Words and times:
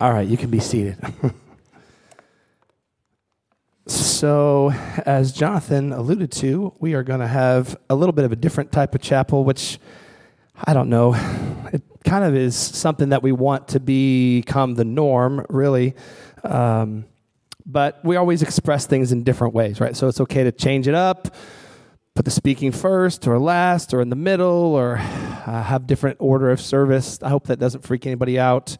All 0.00 0.10
right, 0.10 0.26
you 0.26 0.38
can 0.38 0.48
be 0.48 0.60
seated. 0.60 0.96
so, 3.86 4.72
as 5.04 5.30
Jonathan 5.30 5.92
alluded 5.92 6.32
to, 6.32 6.72
we 6.78 6.94
are 6.94 7.02
going 7.02 7.20
to 7.20 7.26
have 7.26 7.76
a 7.90 7.94
little 7.94 8.14
bit 8.14 8.24
of 8.24 8.32
a 8.32 8.36
different 8.36 8.72
type 8.72 8.94
of 8.94 9.02
chapel, 9.02 9.44
which 9.44 9.78
I 10.64 10.72
don't 10.72 10.88
know. 10.88 11.12
It 11.70 11.82
kind 12.02 12.24
of 12.24 12.34
is 12.34 12.56
something 12.56 13.10
that 13.10 13.22
we 13.22 13.30
want 13.32 13.68
to 13.68 13.80
become 13.80 14.74
the 14.74 14.86
norm, 14.86 15.44
really. 15.50 15.94
Um, 16.44 17.04
but 17.66 18.02
we 18.02 18.16
always 18.16 18.40
express 18.40 18.86
things 18.86 19.12
in 19.12 19.22
different 19.22 19.52
ways, 19.52 19.82
right? 19.82 19.94
So 19.94 20.08
it's 20.08 20.22
okay 20.22 20.44
to 20.44 20.52
change 20.52 20.88
it 20.88 20.94
up, 20.94 21.28
put 22.14 22.24
the 22.24 22.30
speaking 22.30 22.72
first 22.72 23.28
or 23.28 23.38
last 23.38 23.92
or 23.92 24.00
in 24.00 24.08
the 24.08 24.16
middle, 24.16 24.74
or 24.74 24.96
uh, 24.96 25.62
have 25.62 25.86
different 25.86 26.16
order 26.20 26.50
of 26.50 26.58
service. 26.58 27.18
I 27.22 27.28
hope 27.28 27.48
that 27.48 27.58
doesn't 27.58 27.82
freak 27.82 28.06
anybody 28.06 28.38
out. 28.38 28.78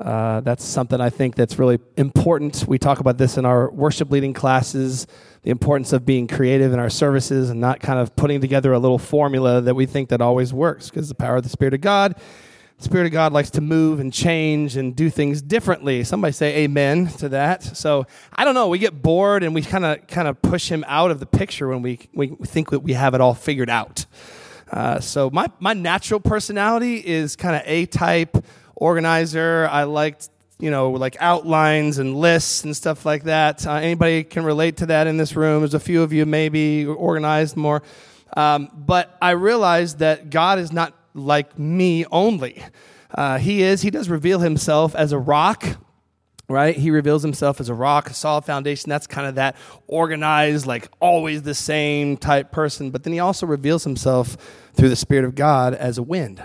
Uh, 0.00 0.40
that's 0.40 0.64
something 0.64 1.00
I 1.00 1.10
think 1.10 1.34
that's 1.34 1.58
really 1.58 1.78
important. 1.96 2.64
We 2.66 2.78
talk 2.78 3.00
about 3.00 3.18
this 3.18 3.38
in 3.38 3.44
our 3.44 3.70
worship 3.70 4.10
leading 4.10 4.32
classes 4.32 5.06
the 5.44 5.50
importance 5.50 5.92
of 5.92 6.06
being 6.06 6.26
creative 6.26 6.72
in 6.72 6.78
our 6.78 6.90
services 6.90 7.50
and 7.50 7.60
not 7.60 7.78
kind 7.78 7.98
of 7.98 8.16
putting 8.16 8.40
together 8.40 8.72
a 8.72 8.78
little 8.78 8.98
formula 8.98 9.60
that 9.60 9.74
we 9.74 9.84
think 9.84 10.08
that 10.08 10.22
always 10.22 10.52
works 10.54 10.88
because 10.88 11.08
the 11.08 11.14
power 11.14 11.36
of 11.36 11.42
the 11.42 11.50
Spirit 11.50 11.74
of 11.74 11.82
God. 11.82 12.14
The 12.78 12.84
Spirit 12.84 13.06
of 13.06 13.12
God 13.12 13.32
likes 13.32 13.50
to 13.50 13.60
move 13.60 14.00
and 14.00 14.10
change 14.10 14.76
and 14.76 14.96
do 14.96 15.10
things 15.10 15.42
differently. 15.42 16.02
Somebody 16.02 16.32
say 16.32 16.64
amen 16.64 17.08
to 17.18 17.28
that. 17.28 17.62
So 17.62 18.06
I 18.32 18.44
don't 18.44 18.54
know. 18.54 18.68
We 18.68 18.78
get 18.78 19.02
bored 19.02 19.44
and 19.44 19.54
we 19.54 19.60
kind 19.60 19.84
of 19.84 20.06
kind 20.06 20.26
of 20.26 20.40
push 20.40 20.70
him 20.70 20.82
out 20.88 21.10
of 21.10 21.20
the 21.20 21.26
picture 21.26 21.68
when 21.68 21.82
we, 21.82 22.00
we 22.14 22.28
think 22.28 22.70
that 22.70 22.80
we 22.80 22.94
have 22.94 23.14
it 23.14 23.20
all 23.20 23.34
figured 23.34 23.70
out. 23.70 24.06
Uh, 24.72 24.98
so 24.98 25.28
my, 25.28 25.46
my 25.60 25.74
natural 25.74 26.20
personality 26.20 27.06
is 27.06 27.36
kind 27.36 27.54
of 27.54 27.62
A 27.66 27.84
type 27.84 28.42
organizer. 28.76 29.68
I 29.70 29.84
liked 29.84 30.30
you 30.58 30.70
know 30.70 30.90
like 30.90 31.16
outlines 31.20 31.98
and 31.98 32.16
lists 32.16 32.64
and 32.64 32.76
stuff 32.76 33.04
like 33.04 33.24
that. 33.24 33.66
Uh, 33.66 33.74
anybody 33.74 34.24
can 34.24 34.44
relate 34.44 34.78
to 34.78 34.86
that 34.86 35.06
in 35.06 35.16
this 35.16 35.36
room? 35.36 35.60
There's 35.60 35.74
a 35.74 35.80
few 35.80 36.02
of 36.02 36.12
you 36.12 36.26
maybe 36.26 36.86
organized 36.86 37.56
more, 37.56 37.82
um, 38.36 38.70
but 38.74 39.16
I 39.20 39.30
realized 39.30 39.98
that 39.98 40.30
God 40.30 40.58
is 40.58 40.72
not 40.72 40.94
like 41.14 41.58
me 41.58 42.04
only. 42.06 42.62
Uh, 43.14 43.38
he 43.38 43.62
is. 43.62 43.82
He 43.82 43.90
does 43.90 44.08
reveal 44.08 44.40
himself 44.40 44.94
as 44.94 45.12
a 45.12 45.18
rock 45.18 45.64
right? 46.48 46.76
He 46.76 46.90
reveals 46.90 47.22
himself 47.22 47.60
as 47.60 47.68
a 47.68 47.74
rock, 47.74 48.10
a 48.10 48.14
solid 48.14 48.44
foundation. 48.44 48.90
That's 48.90 49.06
kind 49.06 49.26
of 49.26 49.36
that 49.36 49.56
organized, 49.86 50.66
like 50.66 50.88
always 51.00 51.42
the 51.42 51.54
same 51.54 52.16
type 52.16 52.52
person. 52.52 52.90
But 52.90 53.04
then 53.04 53.12
he 53.12 53.20
also 53.20 53.46
reveals 53.46 53.84
himself 53.84 54.36
through 54.74 54.90
the 54.90 54.96
Spirit 54.96 55.24
of 55.24 55.34
God 55.34 55.74
as 55.74 55.98
a 55.98 56.02
wind. 56.02 56.42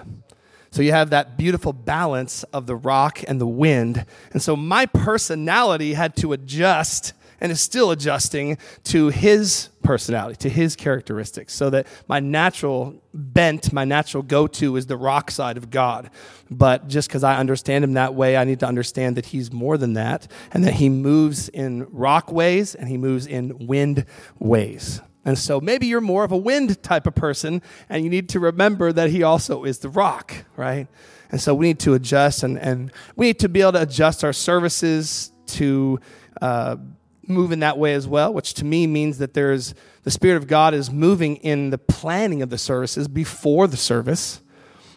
So 0.72 0.82
you 0.82 0.92
have 0.92 1.10
that 1.10 1.38
beautiful 1.38 1.74
balance 1.74 2.44
of 2.44 2.68
the 2.68 2.76
rock 2.76 3.24
and 3.28 3.42
the 3.42 3.48
wind. 3.48 4.06
And 4.32 4.42
so 4.42 4.56
my 4.56 4.86
personality 4.86 5.94
had 5.94 6.16
to 6.18 6.34
adjust 6.34 7.14
and 7.42 7.52
is 7.52 7.62
still 7.62 7.92
adjusting 7.92 8.58
to 8.84 9.10
his 9.10 9.70
personality, 9.82 10.36
to 10.36 10.50
his 10.50 10.76
characteristics, 10.76 11.54
so 11.54 11.70
that 11.70 11.88
my 12.08 12.20
natural 12.20 13.02
bent, 13.14 13.72
my 13.72 13.86
natural 13.86 14.24
go 14.24 14.46
to 14.46 14.76
is 14.76 14.88
the 14.88 14.98
rock 14.98 15.32
side 15.32 15.58
of 15.58 15.70
God. 15.70 16.10
But 16.52 16.88
just 16.88 17.08
because 17.08 17.24
I 17.24 17.38
understand 17.38 17.84
him 17.84 17.94
that 17.94 18.14
way, 18.14 18.38
I 18.38 18.44
need 18.44 18.60
to 18.60 18.68
understand 18.68 19.16
that 19.18 19.28
he's 19.28 19.52
more 19.52 19.78
than 19.78 19.94
that 19.94 20.30
and 20.52 20.64
that 20.66 20.74
he 20.74 20.90
moves 20.90 21.50
in 21.50 21.88
rock 21.90 22.32
ways 22.32 22.76
and 22.76 22.90
he 22.90 22.98
moves 22.98 23.26
in 23.26 23.68
wind 23.68 24.06
ways. 24.38 25.02
And 25.30 25.38
so 25.38 25.62
maybe 25.62 25.86
you're 25.86 26.02
more 26.02 26.24
of 26.24 26.32
a 26.32 26.38
wind 26.38 26.82
type 26.82 27.06
of 27.06 27.14
person, 27.14 27.62
and 27.88 28.04
you 28.04 28.10
need 28.10 28.30
to 28.30 28.40
remember 28.40 28.92
that 28.92 29.12
he 29.12 29.22
also 29.22 29.64
is 29.64 29.78
the 29.78 29.88
rock, 29.88 30.34
right? 30.58 30.88
And 31.30 31.40
so 31.40 31.54
we 31.54 31.68
need 31.68 31.78
to 31.82 31.94
adjust, 31.94 32.42
and, 32.42 32.58
and 32.58 32.92
we 33.16 33.28
need 33.28 33.38
to 33.42 33.48
be 33.48 33.62
able 33.62 33.74
to 33.74 33.84
adjust 33.84 34.24
our 34.24 34.34
services 34.34 35.32
to 35.50 36.00
uh, 36.42 36.78
move 37.28 37.52
in 37.52 37.60
that 37.60 37.78
way 37.78 37.94
as 37.94 38.08
well, 38.08 38.34
which 38.34 38.56
to 38.56 38.66
me 38.66 38.88
means 38.88 39.20
that 39.20 39.36
there's 39.36 39.76
the 40.02 40.10
Spirit 40.10 40.38
of 40.38 40.48
God 40.48 40.74
is 40.74 40.90
moving 40.90 41.36
in 41.36 41.70
the 41.70 41.78
planning 41.78 42.42
of 42.42 42.50
the 42.50 42.58
services 42.58 43.08
before 43.08 43.68
the 43.68 43.78
service, 43.78 44.42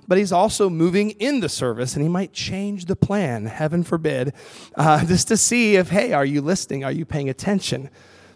but 0.09 0.17
He's 0.17 0.33
also 0.33 0.71
moving 0.71 1.11
in 1.11 1.41
the 1.41 1.49
service, 1.51 1.93
and 1.93 2.03
He 2.03 2.09
might 2.09 2.33
change 2.33 2.87
the 2.87 2.97
plan, 2.97 3.45
heaven 3.45 3.85
forbid, 3.85 4.33
uh, 4.77 5.05
just 5.05 5.29
to 5.29 5.37
see 5.37 5.77
if, 5.77 5.91
hey, 5.91 6.15
are 6.15 6.25
you 6.25 6.41
listening? 6.41 6.85
Are 6.85 6.91
you 6.91 7.05
paying 7.05 7.29
attention? 7.29 7.91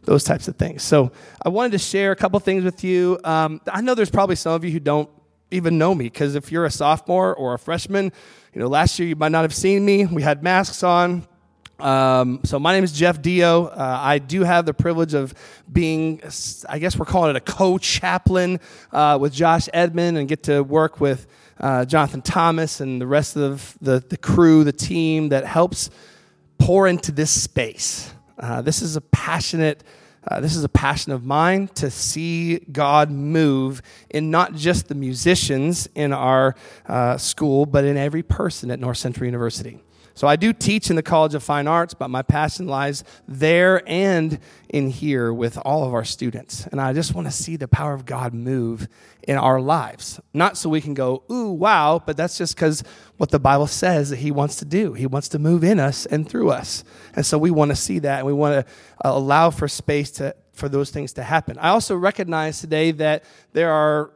Those 0.06 0.25
types 0.25 0.49
of 0.49 0.56
things. 0.56 0.83
So 0.83 1.12
I 1.43 1.50
wanted 1.50 1.72
to 1.72 1.78
share 1.78 2.12
a 2.12 2.17
couple 2.17 2.41
things 2.41 2.65
with 2.65 2.83
you. 2.83 3.19
Um, 3.25 3.61
I 3.71 3.81
know 3.81 3.94
there's 3.94 4.09
probably 4.09 4.37
some 4.37 4.53
of 4.53 4.65
you 4.65 4.71
who 4.71 4.81
don't 4.81 5.11
even 5.50 5.78
know 5.78 5.94
me 5.94 6.05
because 6.05 6.37
if 6.37 6.50
you're 6.50 6.65
a 6.65 6.71
sophomore 6.71 7.34
or 7.34 7.55
a 7.55 7.59
freshman, 7.59 8.12
you 8.55 8.61
know, 8.61 8.69
last 8.69 8.99
year 8.99 9.09
you 9.09 9.16
might 9.16 9.33
not 9.33 9.43
have 9.43 9.55
seen 9.55 9.84
me. 9.84 10.06
We 10.06 10.22
had 10.22 10.43
masks 10.43 10.83
on. 10.83 11.27
Um, 11.78 12.41
so 12.45 12.59
my 12.59 12.72
name 12.72 12.84
is 12.84 12.93
Jeff 12.93 13.21
Deyo. 13.21 13.71
Uh, 13.71 13.99
I 14.00 14.19
do 14.19 14.45
have 14.45 14.65
the 14.65 14.72
privilege 14.72 15.12
of 15.12 15.34
being, 15.71 16.22
I 16.69 16.78
guess 16.78 16.97
we're 16.97 17.05
calling 17.05 17.31
it 17.31 17.37
a 17.37 17.41
co-chaplain 17.41 18.61
uh, 18.93 19.19
with 19.21 19.34
Josh 19.34 19.69
Edmond, 19.75 20.16
and 20.16 20.27
get 20.28 20.45
to 20.45 20.62
work 20.62 21.00
with 21.00 21.27
uh, 21.61 21.84
Jonathan 21.84 22.22
Thomas 22.22 22.81
and 22.81 23.00
the 23.00 23.06
rest 23.06 23.37
of 23.37 23.77
the, 23.83 24.03
the 24.09 24.16
crew, 24.16 24.65
the 24.65 24.72
team 24.72 25.31
that 25.31 25.45
helps 25.45 25.91
pour 26.59 26.87
into 26.87 27.12
this 27.12 27.31
space. 27.31 28.12
Uh, 28.38 28.62
this 28.62 28.82
is 28.82 28.97
a 28.97 29.00
passionate. 29.00 29.82
Uh, 30.28 30.41
this 30.41 30.56
is 30.56 30.64
a 30.64 30.69
passion 30.69 31.12
of 31.12 31.24
mine 31.24 31.69
to 31.69 31.88
see 31.88 32.58
God 32.58 33.10
move 33.10 33.80
in 34.10 34.30
not 34.30 34.54
just 34.54 34.88
the 34.88 34.94
musicians 34.97 35.88
in 35.94 36.12
our 36.12 36.56
uh, 36.86 37.16
school, 37.16 37.64
but 37.64 37.84
in 37.84 37.97
every 37.97 38.24
person 38.24 38.72
at 38.72 38.80
North 38.80 38.98
Central 38.98 39.24
University. 39.24 39.80
So 40.16 40.27
I 40.27 40.37
do 40.37 40.54
teach 40.54 40.88
in 40.88 40.97
the 40.97 41.03
College 41.03 41.34
of 41.34 41.43
Fine 41.43 41.69
Arts, 41.69 41.93
but 41.93 42.09
my 42.09 42.22
passion 42.22 42.66
lies 42.66 43.04
there 43.28 43.82
and 43.87 44.41
in 44.71 44.88
here 44.88 45.31
with 45.31 45.59
all 45.59 45.84
of 45.84 45.93
our 45.93 46.06
students. 46.06 46.66
And 46.69 46.81
I 46.81 46.94
just 46.94 47.15
want 47.15 47.27
to 47.27 47.31
see 47.31 47.56
the 47.56 47.69
power 47.69 47.93
of 47.93 48.06
God 48.06 48.32
move 48.32 48.88
in 49.28 49.37
our 49.37 49.60
lives. 49.60 50.19
Not 50.32 50.56
so 50.56 50.71
we 50.71 50.81
can 50.81 50.94
go, 50.94 51.22
ooh, 51.31 51.50
wow, 51.50 52.03
but 52.04 52.16
that's 52.16 52.38
just 52.38 52.56
because 52.56 52.82
what 53.19 53.31
the 53.31 53.38
Bible 53.38 53.66
says 53.66 54.09
that 54.09 54.16
He 54.16 54.31
wants 54.31 54.56
to 54.56 54.65
do. 54.65 54.94
He 54.94 55.06
wants 55.06 55.28
to 55.28 55.38
move 55.38 55.62
in 55.62 55.78
us 55.78 56.06
and 56.06 56.27
through 56.27 56.48
us. 56.48 56.83
And 57.12 57.27
so 57.27 57.37
we 57.37 57.50
want 57.50 57.72
to 57.72 57.77
see 57.77 57.98
that 57.98 58.21
and 58.21 58.27
we 58.27 58.33
want 58.33 58.66
to 58.66 58.72
uh, 59.06 59.12
allow 59.12 59.50
for 59.50 59.69
space 59.69 60.10
to, 60.12 60.34
for 60.54 60.71
those 60.71 60.91
things 60.91 61.12
to 61.12 61.25
happen. 61.25 61.59
I 61.59 61.69
also 61.69 61.94
recognize 61.94 62.59
today 62.59 62.91
that 62.93 63.22
there 63.53 63.71
are 63.71 64.12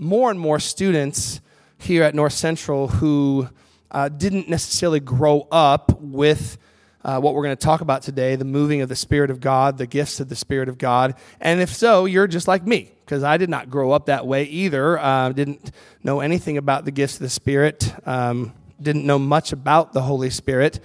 more 0.00 0.32
and 0.32 0.40
more 0.40 0.58
students 0.58 1.40
here 1.78 2.02
at 2.02 2.12
North 2.12 2.32
Central 2.32 2.88
who 2.88 3.48
uh, 3.94 4.08
didn't 4.08 4.48
necessarily 4.48 5.00
grow 5.00 5.46
up 5.52 6.00
with 6.00 6.58
uh, 7.04 7.20
what 7.20 7.34
we're 7.34 7.44
going 7.44 7.56
to 7.56 7.64
talk 7.64 7.80
about 7.80 8.02
today 8.02 8.34
the 8.34 8.44
moving 8.44 8.80
of 8.80 8.88
the 8.88 8.96
Spirit 8.96 9.30
of 9.30 9.40
God, 9.40 9.78
the 9.78 9.86
gifts 9.86 10.18
of 10.18 10.28
the 10.28 10.34
Spirit 10.34 10.68
of 10.68 10.78
God. 10.78 11.14
And 11.40 11.60
if 11.60 11.72
so, 11.72 12.04
you're 12.04 12.26
just 12.26 12.48
like 12.48 12.66
me, 12.66 12.90
because 13.04 13.22
I 13.22 13.36
did 13.36 13.48
not 13.48 13.70
grow 13.70 13.92
up 13.92 14.06
that 14.06 14.26
way 14.26 14.44
either. 14.44 14.98
Uh, 14.98 15.30
didn't 15.30 15.70
know 16.02 16.20
anything 16.20 16.58
about 16.58 16.84
the 16.84 16.90
gifts 16.90 17.14
of 17.14 17.20
the 17.20 17.30
Spirit, 17.30 17.94
um, 18.04 18.52
didn't 18.82 19.06
know 19.06 19.18
much 19.18 19.52
about 19.52 19.92
the 19.92 20.02
Holy 20.02 20.30
Spirit. 20.30 20.80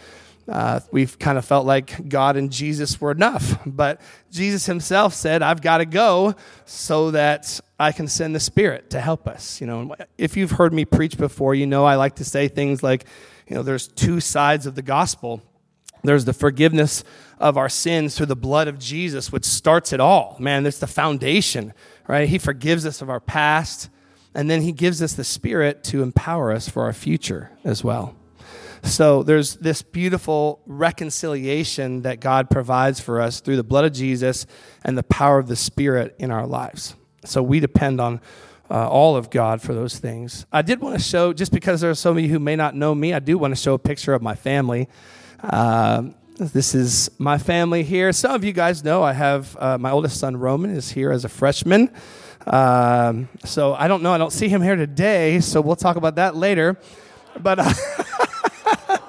Uh, 0.49 0.79
we've 0.91 1.19
kind 1.19 1.37
of 1.37 1.45
felt 1.45 1.65
like 1.65 2.09
God 2.09 2.35
and 2.35 2.51
Jesus 2.51 2.99
were 2.99 3.11
enough. 3.11 3.59
But 3.65 4.01
Jesus 4.31 4.65
himself 4.65 5.13
said, 5.13 5.41
I've 5.41 5.61
got 5.61 5.77
to 5.77 5.85
go 5.85 6.35
so 6.65 7.11
that 7.11 7.59
I 7.79 7.91
can 7.91 8.07
send 8.07 8.35
the 8.35 8.39
Spirit 8.39 8.89
to 8.89 8.99
help 8.99 9.27
us. 9.27 9.61
You 9.61 9.67
know, 9.67 9.95
if 10.17 10.35
you've 10.35 10.51
heard 10.51 10.73
me 10.73 10.85
preach 10.85 11.17
before, 11.17 11.53
you 11.53 11.67
know 11.67 11.85
I 11.85 11.95
like 11.95 12.15
to 12.15 12.25
say 12.25 12.47
things 12.47 12.81
like, 12.81 13.05
you 13.47 13.55
know, 13.55 13.63
there's 13.63 13.87
two 13.87 14.19
sides 14.19 14.65
of 14.65 14.75
the 14.75 14.81
gospel. 14.81 15.41
There's 16.03 16.25
the 16.25 16.33
forgiveness 16.33 17.03
of 17.39 17.57
our 17.57 17.69
sins 17.69 18.15
through 18.15 18.27
the 18.27 18.35
blood 18.35 18.67
of 18.67 18.79
Jesus, 18.79 19.31
which 19.31 19.45
starts 19.45 19.93
it 19.93 19.99
all. 19.99 20.35
Man, 20.39 20.63
that's 20.63 20.79
the 20.79 20.87
foundation, 20.87 21.73
right? 22.07 22.27
He 22.27 22.37
forgives 22.37 22.85
us 22.85 23.01
of 23.01 23.09
our 23.09 23.19
past, 23.19 23.89
and 24.33 24.49
then 24.49 24.61
He 24.61 24.71
gives 24.71 25.01
us 25.01 25.13
the 25.13 25.23
Spirit 25.23 25.83
to 25.85 26.01
empower 26.01 26.51
us 26.51 26.69
for 26.69 26.83
our 26.83 26.93
future 26.93 27.51
as 27.63 27.83
well. 27.83 28.15
So 28.83 29.23
there's 29.23 29.55
this 29.55 29.81
beautiful 29.81 30.61
reconciliation 30.65 32.03
that 32.03 32.19
God 32.19 32.49
provides 32.49 32.99
for 32.99 33.21
us 33.21 33.39
through 33.39 33.57
the 33.57 33.63
blood 33.63 33.85
of 33.85 33.93
Jesus 33.93 34.45
and 34.83 34.97
the 34.97 35.03
power 35.03 35.39
of 35.39 35.47
the 35.47 35.55
Spirit 35.55 36.15
in 36.19 36.31
our 36.31 36.47
lives. 36.47 36.95
So 37.25 37.43
we 37.43 37.59
depend 37.59 37.99
on 37.99 38.21
uh, 38.71 38.87
all 38.87 39.15
of 39.15 39.29
God 39.29 39.61
for 39.61 39.73
those 39.73 39.97
things. 39.97 40.45
I 40.51 40.61
did 40.61 40.79
want 40.79 40.95
to 40.95 41.03
show, 41.03 41.33
just 41.33 41.51
because 41.51 41.81
there 41.81 41.89
are 41.89 42.09
of 42.11 42.19
you 42.19 42.29
who 42.29 42.39
may 42.39 42.55
not 42.55 42.75
know 42.75 42.93
me, 42.95 43.13
I 43.13 43.19
do 43.19 43.37
want 43.37 43.51
to 43.51 43.61
show 43.61 43.73
a 43.73 43.79
picture 43.79 44.13
of 44.13 44.21
my 44.21 44.35
family. 44.35 44.87
Uh, 45.41 46.03
this 46.37 46.73
is 46.73 47.11
my 47.17 47.37
family 47.37 47.83
here. 47.83 48.13
Some 48.13 48.31
of 48.31 48.43
you 48.43 48.53
guys 48.53 48.83
know 48.83 49.03
I 49.03 49.13
have 49.13 49.57
uh, 49.59 49.77
my 49.77 49.91
oldest 49.91 50.19
son, 50.19 50.37
Roman, 50.37 50.71
is 50.71 50.91
here 50.91 51.11
as 51.11 51.25
a 51.25 51.29
freshman. 51.29 51.91
Um, 52.47 53.27
so 53.43 53.73
I 53.73 53.87
don't 53.87 54.01
know, 54.01 54.13
I 54.13 54.17
don't 54.17 54.31
see 54.31 54.47
him 54.47 54.61
here 54.61 54.75
today, 54.75 55.41
so 55.41 55.59
we'll 55.59 55.75
talk 55.75 55.97
about 55.97 56.15
that 56.15 56.35
later. 56.35 56.77
But. 57.41 57.59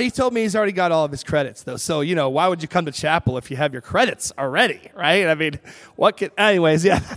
He 0.00 0.10
told 0.10 0.32
me 0.32 0.42
he's 0.42 0.56
already 0.56 0.72
got 0.72 0.90
all 0.90 1.04
of 1.04 1.10
his 1.10 1.22
credits, 1.22 1.64
though. 1.64 1.76
So, 1.76 2.00
you 2.00 2.14
know, 2.14 2.30
why 2.30 2.48
would 2.48 2.62
you 2.62 2.68
come 2.68 2.86
to 2.86 2.92
chapel 2.92 3.36
if 3.36 3.50
you 3.50 3.58
have 3.58 3.74
your 3.74 3.82
credits 3.82 4.32
already, 4.38 4.80
right? 4.94 5.26
I 5.26 5.34
mean, 5.34 5.58
what 5.96 6.16
could, 6.16 6.32
anyways, 6.38 6.84
yeah. 6.84 7.00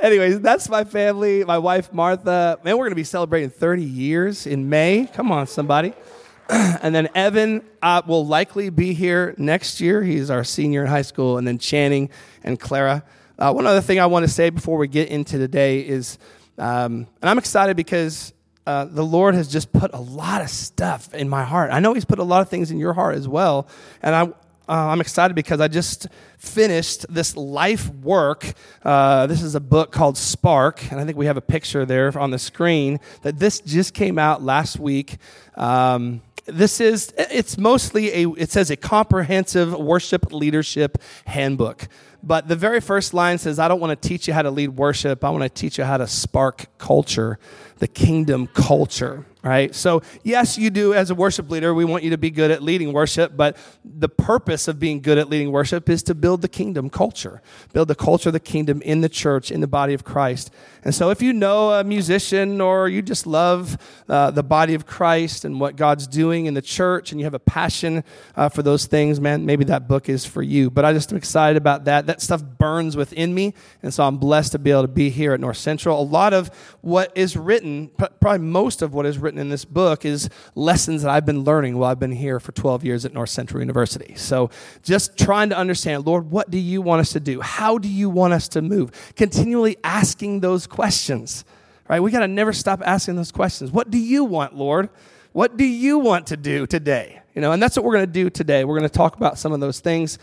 Anyways, 0.00 0.40
that's 0.40 0.68
my 0.68 0.84
family, 0.84 1.44
my 1.44 1.58
wife 1.58 1.92
Martha. 1.92 2.58
Man, 2.64 2.76
we're 2.76 2.88
to 2.88 2.94
be 2.94 3.04
celebrating 3.04 3.50
30 3.50 3.82
years 3.82 4.46
in 4.46 4.68
May. 4.68 5.08
Come 5.12 5.30
on, 5.30 5.46
somebody. 5.46 5.94
and 6.48 6.94
then 6.94 7.08
Evan 7.14 7.62
uh, 7.80 8.02
will 8.06 8.26
likely 8.26 8.70
be 8.70 8.94
here 8.94 9.34
next 9.38 9.80
year. 9.80 10.02
He's 10.02 10.30
our 10.30 10.44
senior 10.44 10.82
in 10.82 10.88
high 10.88 11.02
school. 11.02 11.38
And 11.38 11.46
then 11.46 11.58
Channing 11.58 12.10
and 12.42 12.58
Clara. 12.58 13.04
Uh, 13.38 13.52
one 13.52 13.66
other 13.66 13.80
thing 13.80 13.98
I 13.98 14.06
want 14.06 14.24
to 14.24 14.32
say 14.32 14.50
before 14.50 14.76
we 14.76 14.88
get 14.88 15.08
into 15.08 15.38
today 15.38 15.80
is, 15.80 16.18
um, 16.58 17.06
and 17.20 17.30
I'm 17.30 17.38
excited 17.38 17.76
because 17.76 18.32
uh, 18.66 18.86
the 18.86 19.04
Lord 19.04 19.34
has 19.34 19.48
just 19.48 19.72
put 19.72 19.92
a 19.92 20.00
lot 20.00 20.40
of 20.40 20.48
stuff 20.48 21.12
in 21.14 21.28
my 21.28 21.44
heart. 21.44 21.70
I 21.70 21.80
know 21.80 21.92
He's 21.94 22.04
put 22.04 22.18
a 22.18 22.24
lot 22.24 22.40
of 22.40 22.48
things 22.48 22.70
in 22.70 22.78
your 22.78 22.94
heart 22.94 23.16
as 23.16 23.28
well. 23.28 23.68
And 24.02 24.14
I, 24.14 24.22
uh, 24.66 24.88
I'm 24.88 25.00
excited 25.02 25.34
because 25.34 25.60
I 25.60 25.68
just 25.68 26.06
finished 26.38 27.04
this 27.10 27.36
life 27.36 27.90
work. 27.90 28.54
Uh, 28.82 29.26
this 29.26 29.42
is 29.42 29.54
a 29.54 29.60
book 29.60 29.92
called 29.92 30.16
Spark, 30.16 30.90
and 30.90 30.98
I 30.98 31.04
think 31.04 31.18
we 31.18 31.26
have 31.26 31.36
a 31.36 31.42
picture 31.42 31.84
there 31.84 32.16
on 32.18 32.30
the 32.30 32.38
screen 32.38 33.00
that 33.22 33.38
this 33.38 33.60
just 33.60 33.92
came 33.92 34.18
out 34.18 34.42
last 34.42 34.78
week. 34.78 35.18
Um, 35.56 36.22
this 36.46 36.80
is 36.80 37.12
it's 37.16 37.56
mostly 37.56 38.24
a 38.24 38.30
it 38.32 38.50
says 38.50 38.70
a 38.70 38.76
comprehensive 38.76 39.72
worship 39.72 40.32
leadership 40.32 40.98
handbook. 41.26 41.88
But 42.22 42.48
the 42.48 42.56
very 42.56 42.80
first 42.80 43.14
line 43.14 43.38
says 43.38 43.58
i 43.58 43.68
don't 43.68 43.80
want 43.80 44.00
to 44.00 44.08
teach 44.08 44.28
you 44.28 44.34
how 44.34 44.42
to 44.42 44.50
lead 44.50 44.70
worship. 44.70 45.24
I 45.24 45.30
want 45.30 45.42
to 45.42 45.48
teach 45.48 45.78
you 45.78 45.84
how 45.84 45.96
to 45.96 46.06
spark 46.06 46.66
culture 46.78 47.38
the 47.78 47.88
kingdom 47.88 48.46
culture 48.46 49.26
right? 49.44 49.74
So, 49.74 50.02
yes, 50.22 50.56
you 50.56 50.70
do 50.70 50.94
as 50.94 51.10
a 51.10 51.14
worship 51.14 51.50
leader. 51.50 51.74
We 51.74 51.84
want 51.84 52.02
you 52.02 52.10
to 52.10 52.18
be 52.18 52.30
good 52.30 52.50
at 52.50 52.62
leading 52.62 52.94
worship, 52.94 53.36
but 53.36 53.58
the 53.84 54.08
purpose 54.08 54.66
of 54.68 54.80
being 54.80 55.02
good 55.02 55.18
at 55.18 55.28
leading 55.28 55.52
worship 55.52 55.88
is 55.90 56.02
to 56.04 56.14
build 56.14 56.40
the 56.40 56.48
kingdom 56.48 56.88
culture, 56.88 57.42
build 57.74 57.88
the 57.88 57.94
culture 57.94 58.30
of 58.30 58.32
the 58.32 58.40
kingdom 58.40 58.80
in 58.82 59.02
the 59.02 59.08
church, 59.08 59.50
in 59.50 59.60
the 59.60 59.66
body 59.66 59.92
of 59.92 60.02
Christ. 60.02 60.50
And 60.82 60.94
so, 60.94 61.10
if 61.10 61.20
you 61.20 61.32
know 61.32 61.72
a 61.72 61.84
musician 61.84 62.60
or 62.60 62.88
you 62.88 63.02
just 63.02 63.26
love 63.26 63.76
uh, 64.08 64.30
the 64.30 64.42
body 64.42 64.74
of 64.74 64.86
Christ 64.86 65.44
and 65.44 65.60
what 65.60 65.76
God's 65.76 66.06
doing 66.06 66.46
in 66.46 66.54
the 66.54 66.62
church 66.62 67.12
and 67.12 67.20
you 67.20 67.24
have 67.24 67.34
a 67.34 67.38
passion 67.38 68.02
uh, 68.36 68.48
for 68.48 68.62
those 68.62 68.86
things, 68.86 69.20
man, 69.20 69.44
maybe 69.44 69.64
that 69.64 69.88
book 69.88 70.08
is 70.08 70.24
for 70.24 70.42
you. 70.42 70.70
But 70.70 70.84
I 70.86 70.92
just 70.92 71.10
am 71.12 71.18
excited 71.18 71.56
about 71.56 71.84
that. 71.84 72.06
That 72.06 72.20
stuff 72.20 72.42
burns 72.42 72.96
within 72.96 73.34
me. 73.34 73.54
And 73.82 73.92
so, 73.92 74.04
I'm 74.04 74.16
blessed 74.16 74.52
to 74.52 74.58
be 74.58 74.70
able 74.70 74.82
to 74.82 74.88
be 74.88 75.10
here 75.10 75.34
at 75.34 75.40
North 75.40 75.58
Central. 75.58 76.00
A 76.00 76.04
lot 76.04 76.32
of 76.32 76.48
what 76.80 77.12
is 77.14 77.36
written, 77.36 77.90
probably 78.20 78.38
most 78.38 78.82
of 78.82 78.94
what 78.94 79.06
is 79.06 79.18
written 79.18 79.33
written 79.34 79.46
in 79.46 79.50
this 79.50 79.64
book 79.64 80.04
is 80.04 80.30
lessons 80.54 81.02
that 81.02 81.10
I've 81.10 81.26
been 81.26 81.42
learning 81.42 81.76
while 81.76 81.90
I've 81.90 81.98
been 81.98 82.12
here 82.12 82.38
for 82.38 82.52
12 82.52 82.84
years 82.84 83.04
at 83.04 83.12
North 83.12 83.30
Central 83.30 83.60
University. 83.60 84.14
So 84.16 84.50
just 84.84 85.18
trying 85.18 85.48
to 85.50 85.58
understand, 85.58 86.06
Lord, 86.06 86.30
what 86.30 86.50
do 86.50 86.58
you 86.58 86.80
want 86.80 87.00
us 87.00 87.12
to 87.14 87.20
do? 87.20 87.40
How 87.40 87.78
do 87.78 87.88
you 87.88 88.08
want 88.08 88.32
us 88.32 88.46
to 88.50 88.62
move? 88.62 88.92
Continually 89.16 89.76
asking 89.82 90.40
those 90.40 90.68
questions, 90.68 91.44
right? 91.88 92.00
We 92.00 92.12
got 92.12 92.20
to 92.20 92.28
never 92.28 92.52
stop 92.52 92.80
asking 92.84 93.16
those 93.16 93.32
questions. 93.32 93.72
What 93.72 93.90
do 93.90 93.98
you 93.98 94.24
want, 94.24 94.54
Lord? 94.54 94.88
What 95.32 95.56
do 95.56 95.64
you 95.64 95.98
want 95.98 96.28
to 96.28 96.36
do 96.36 96.66
today? 96.66 97.20
You 97.34 97.40
know, 97.40 97.50
and 97.50 97.60
that's 97.60 97.76
what 97.76 97.84
we're 97.84 97.94
going 97.94 98.06
to 98.06 98.12
do 98.12 98.30
today. 98.30 98.64
We're 98.64 98.78
going 98.78 98.88
to 98.88 98.96
talk 98.96 99.16
about 99.16 99.36
some 99.36 99.52
of 99.52 99.58
those 99.58 99.80
things. 99.80 100.18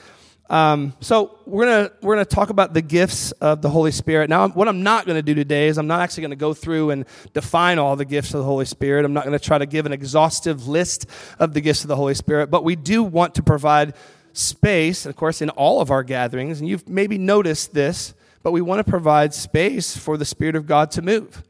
Um, 0.51 0.93
so 0.99 1.39
we're 1.45 1.65
gonna 1.65 1.91
we're 2.01 2.15
gonna 2.15 2.25
talk 2.25 2.49
about 2.49 2.73
the 2.73 2.81
gifts 2.81 3.31
of 3.31 3.61
the 3.61 3.69
Holy 3.69 3.91
Spirit. 3.91 4.29
Now, 4.29 4.49
what 4.49 4.67
I'm 4.67 4.83
not 4.83 5.05
gonna 5.05 5.21
do 5.21 5.33
today 5.33 5.69
is 5.69 5.77
I'm 5.77 5.87
not 5.87 6.01
actually 6.01 6.23
gonna 6.23 6.35
go 6.35 6.53
through 6.53 6.89
and 6.89 7.05
define 7.33 7.79
all 7.79 7.95
the 7.95 8.03
gifts 8.03 8.33
of 8.33 8.39
the 8.39 8.43
Holy 8.43 8.65
Spirit. 8.65 9.05
I'm 9.05 9.13
not 9.13 9.23
gonna 9.23 9.39
try 9.39 9.57
to 9.57 9.65
give 9.65 9.85
an 9.85 9.93
exhaustive 9.93 10.67
list 10.67 11.05
of 11.39 11.53
the 11.53 11.61
gifts 11.61 11.83
of 11.83 11.87
the 11.87 11.95
Holy 11.95 12.15
Spirit, 12.15 12.51
but 12.51 12.65
we 12.65 12.75
do 12.75 13.01
want 13.01 13.35
to 13.35 13.43
provide 13.43 13.93
space, 14.33 15.05
of 15.05 15.15
course, 15.15 15.41
in 15.41 15.49
all 15.51 15.79
of 15.79 15.89
our 15.89 16.03
gatherings, 16.03 16.59
and 16.59 16.67
you've 16.67 16.87
maybe 16.87 17.17
noticed 17.17 17.73
this, 17.73 18.13
but 18.43 18.51
we 18.51 18.59
want 18.59 18.85
to 18.85 18.89
provide 18.89 19.33
space 19.33 19.95
for 19.95 20.17
the 20.17 20.25
Spirit 20.25 20.57
of 20.57 20.67
God 20.67 20.91
to 20.91 21.01
move. 21.01 21.43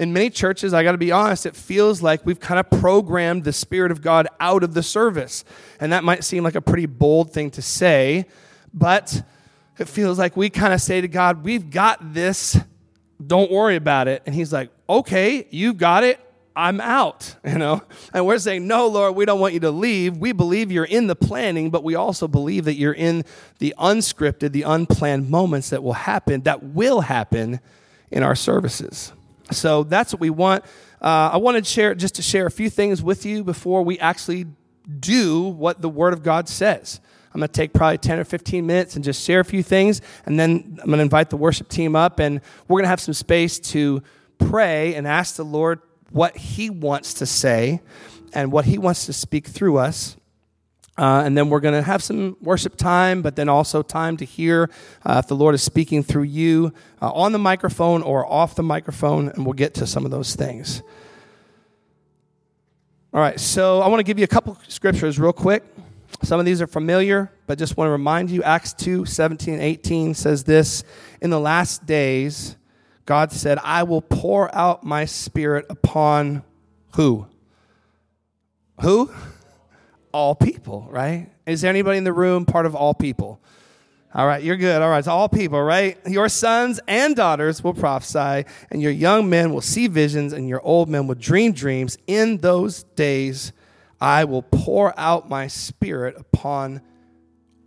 In 0.00 0.12
many 0.12 0.30
churches, 0.30 0.74
I 0.74 0.82
got 0.82 0.92
to 0.92 0.98
be 0.98 1.12
honest, 1.12 1.46
it 1.46 1.54
feels 1.54 2.02
like 2.02 2.26
we've 2.26 2.40
kind 2.40 2.58
of 2.58 2.68
programmed 2.80 3.44
the 3.44 3.52
Spirit 3.52 3.92
of 3.92 4.02
God 4.02 4.26
out 4.40 4.64
of 4.64 4.74
the 4.74 4.82
service. 4.82 5.44
And 5.78 5.92
that 5.92 6.02
might 6.02 6.24
seem 6.24 6.42
like 6.42 6.56
a 6.56 6.60
pretty 6.60 6.86
bold 6.86 7.32
thing 7.32 7.52
to 7.52 7.62
say, 7.62 8.26
but 8.72 9.22
it 9.78 9.88
feels 9.88 10.18
like 10.18 10.36
we 10.36 10.50
kind 10.50 10.72
of 10.72 10.80
say 10.80 11.00
to 11.00 11.08
God, 11.08 11.44
We've 11.44 11.70
got 11.70 12.14
this. 12.14 12.58
Don't 13.24 13.50
worry 13.50 13.76
about 13.76 14.08
it. 14.08 14.22
And 14.26 14.34
He's 14.34 14.52
like, 14.52 14.70
Okay, 14.88 15.46
you've 15.50 15.78
got 15.78 16.04
it. 16.04 16.20
I'm 16.56 16.80
out, 16.80 17.36
you 17.44 17.56
know? 17.56 17.82
And 18.12 18.26
we're 18.26 18.38
saying, 18.38 18.66
No, 18.66 18.88
Lord, 18.88 19.14
we 19.14 19.24
don't 19.24 19.40
want 19.40 19.54
you 19.54 19.60
to 19.60 19.70
leave. 19.70 20.16
We 20.16 20.32
believe 20.32 20.72
you're 20.72 20.84
in 20.84 21.06
the 21.06 21.16
planning, 21.16 21.70
but 21.70 21.84
we 21.84 21.94
also 21.94 22.26
believe 22.26 22.64
that 22.64 22.74
you're 22.74 22.92
in 22.92 23.24
the 23.58 23.74
unscripted, 23.78 24.52
the 24.52 24.62
unplanned 24.62 25.30
moments 25.30 25.70
that 25.70 25.82
will 25.82 25.92
happen, 25.92 26.42
that 26.42 26.62
will 26.62 27.02
happen 27.02 27.60
in 28.10 28.22
our 28.22 28.34
services. 28.34 29.12
So 29.50 29.84
that's 29.84 30.12
what 30.12 30.20
we 30.20 30.30
want. 30.30 30.64
Uh, 31.00 31.30
I 31.32 31.36
wanted 31.36 31.64
to 31.64 31.70
share 31.70 31.94
just 31.94 32.16
to 32.16 32.22
share 32.22 32.46
a 32.46 32.50
few 32.50 32.68
things 32.68 33.02
with 33.02 33.24
you 33.24 33.44
before 33.44 33.82
we 33.82 33.98
actually 33.98 34.46
do 34.98 35.42
what 35.42 35.80
the 35.80 35.88
Word 35.88 36.12
of 36.12 36.22
God 36.22 36.48
says. 36.48 37.00
I'm 37.34 37.40
going 37.40 37.48
to 37.48 37.52
take 37.52 37.72
probably 37.72 37.98
10 37.98 38.18
or 38.18 38.24
15 38.24 38.66
minutes 38.66 38.96
and 38.96 39.04
just 39.04 39.24
share 39.24 39.40
a 39.40 39.44
few 39.44 39.62
things, 39.62 40.00
and 40.26 40.38
then 40.40 40.78
I'm 40.80 40.86
going 40.86 40.98
to 40.98 41.02
invite 41.02 41.30
the 41.30 41.36
worship 41.36 41.68
team 41.68 41.94
up, 41.94 42.18
and 42.20 42.40
we're 42.66 42.78
going 42.78 42.84
to 42.84 42.90
have 42.90 43.00
some 43.00 43.14
space 43.14 43.58
to 43.60 44.02
pray 44.38 44.94
and 44.94 45.06
ask 45.06 45.36
the 45.36 45.44
Lord 45.44 45.80
what 46.10 46.36
He 46.36 46.70
wants 46.70 47.14
to 47.14 47.26
say 47.26 47.80
and 48.32 48.50
what 48.50 48.64
He 48.64 48.78
wants 48.78 49.06
to 49.06 49.12
speak 49.12 49.46
through 49.46 49.78
us. 49.78 50.16
Uh, 50.96 51.22
and 51.24 51.38
then 51.38 51.48
we're 51.48 51.60
going 51.60 51.74
to 51.74 51.82
have 51.82 52.02
some 52.02 52.36
worship 52.40 52.74
time, 52.74 53.22
but 53.22 53.36
then 53.36 53.48
also 53.48 53.82
time 53.82 54.16
to 54.16 54.24
hear 54.24 54.68
uh, 55.06 55.20
if 55.22 55.28
the 55.28 55.36
Lord 55.36 55.54
is 55.54 55.62
speaking 55.62 56.02
through 56.02 56.24
you 56.24 56.72
uh, 57.00 57.12
on 57.12 57.30
the 57.30 57.38
microphone 57.38 58.02
or 58.02 58.26
off 58.26 58.56
the 58.56 58.64
microphone, 58.64 59.28
and 59.28 59.46
we'll 59.46 59.52
get 59.52 59.74
to 59.74 59.86
some 59.86 60.04
of 60.04 60.10
those 60.10 60.34
things. 60.34 60.82
All 63.14 63.20
right, 63.20 63.38
so 63.38 63.80
I 63.80 63.86
want 63.86 64.00
to 64.00 64.04
give 64.04 64.18
you 64.18 64.24
a 64.24 64.28
couple 64.28 64.58
scriptures 64.66 65.20
real 65.20 65.32
quick. 65.32 65.62
Some 66.22 66.40
of 66.40 66.46
these 66.46 66.60
are 66.60 66.66
familiar, 66.66 67.30
but 67.46 67.58
just 67.58 67.76
want 67.76 67.88
to 67.88 67.92
remind 67.92 68.30
you 68.30 68.42
Acts 68.42 68.72
2 68.74 69.04
17 69.04 69.60
18 69.60 70.14
says 70.14 70.44
this 70.44 70.84
In 71.20 71.30
the 71.30 71.40
last 71.40 71.86
days, 71.86 72.56
God 73.06 73.32
said, 73.32 73.58
I 73.62 73.84
will 73.84 74.02
pour 74.02 74.54
out 74.54 74.84
my 74.84 75.04
spirit 75.04 75.66
upon 75.70 76.42
who? 76.94 77.26
Who? 78.82 79.10
All 80.12 80.34
people, 80.34 80.88
right? 80.90 81.30
Is 81.46 81.60
there 81.60 81.70
anybody 81.70 81.98
in 81.98 82.04
the 82.04 82.12
room 82.12 82.44
part 82.44 82.66
of 82.66 82.74
all 82.74 82.94
people? 82.94 83.40
All 84.14 84.26
right, 84.26 84.42
you're 84.42 84.56
good. 84.56 84.80
All 84.82 84.88
right, 84.88 84.98
it's 84.98 85.08
all 85.08 85.28
people, 85.28 85.62
right? 85.62 85.98
Your 86.06 86.28
sons 86.28 86.80
and 86.88 87.14
daughters 87.14 87.62
will 87.62 87.74
prophesy, 87.74 88.46
and 88.70 88.82
your 88.82 88.90
young 88.90 89.28
men 89.28 89.52
will 89.52 89.60
see 89.60 89.86
visions, 89.86 90.32
and 90.32 90.48
your 90.48 90.60
old 90.62 90.88
men 90.88 91.06
will 91.06 91.14
dream 91.14 91.52
dreams. 91.52 91.98
In 92.06 92.38
those 92.38 92.82
days, 92.82 93.52
I 94.00 94.24
will 94.24 94.42
pour 94.42 94.98
out 94.98 95.28
my 95.28 95.46
spirit 95.46 96.16
upon 96.18 96.82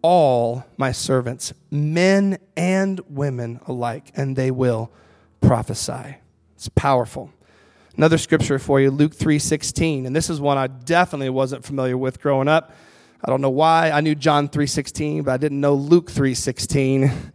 all 0.01 0.65
my 0.77 0.91
servants, 0.91 1.53
men 1.69 2.39
and 2.55 2.99
women 3.09 3.59
alike, 3.67 4.11
and 4.15 4.35
they 4.35 4.49
will 4.51 4.91
prophesy. 5.41 6.17
It's 6.55 6.69
powerful. 6.69 7.31
Another 7.97 8.17
scripture 8.17 8.57
for 8.57 8.79
you, 8.79 8.89
Luke 8.89 9.13
3:16, 9.13 10.05
and 10.05 10.15
this 10.15 10.29
is 10.29 10.39
one 10.39 10.57
I 10.57 10.67
definitely 10.67 11.29
wasn't 11.29 11.65
familiar 11.65 11.97
with 11.97 12.21
growing 12.21 12.47
up. 12.47 12.71
I 13.23 13.29
don't 13.29 13.41
know 13.41 13.49
why. 13.49 13.91
I 13.91 14.01
knew 14.01 14.15
John 14.15 14.47
3:16, 14.47 15.23
but 15.23 15.31
I 15.31 15.37
didn't 15.37 15.59
know 15.59 15.75
Luke 15.75 16.11
3:16. 16.11 17.11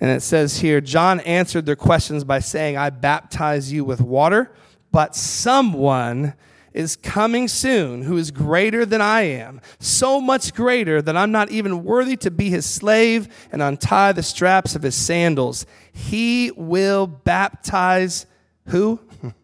And 0.00 0.12
it 0.12 0.22
says 0.22 0.58
here, 0.58 0.80
John 0.80 1.18
answered 1.18 1.66
their 1.66 1.74
questions 1.74 2.22
by 2.22 2.38
saying, 2.38 2.76
"I 2.76 2.88
baptize 2.88 3.72
you 3.72 3.84
with 3.84 4.00
water, 4.00 4.52
but 4.92 5.16
someone 5.16 6.34
is 6.72 6.96
coming 6.96 7.48
soon 7.48 8.02
who 8.02 8.16
is 8.16 8.30
greater 8.30 8.84
than 8.84 9.00
I 9.00 9.22
am, 9.22 9.60
so 9.78 10.20
much 10.20 10.54
greater 10.54 11.00
that 11.02 11.16
I'm 11.16 11.32
not 11.32 11.50
even 11.50 11.84
worthy 11.84 12.16
to 12.18 12.30
be 12.30 12.50
his 12.50 12.66
slave 12.66 13.28
and 13.50 13.62
untie 13.62 14.12
the 14.12 14.22
straps 14.22 14.74
of 14.74 14.82
his 14.82 14.94
sandals. 14.94 15.66
He 15.92 16.52
will 16.56 17.06
baptize 17.06 18.26
who? 18.66 19.00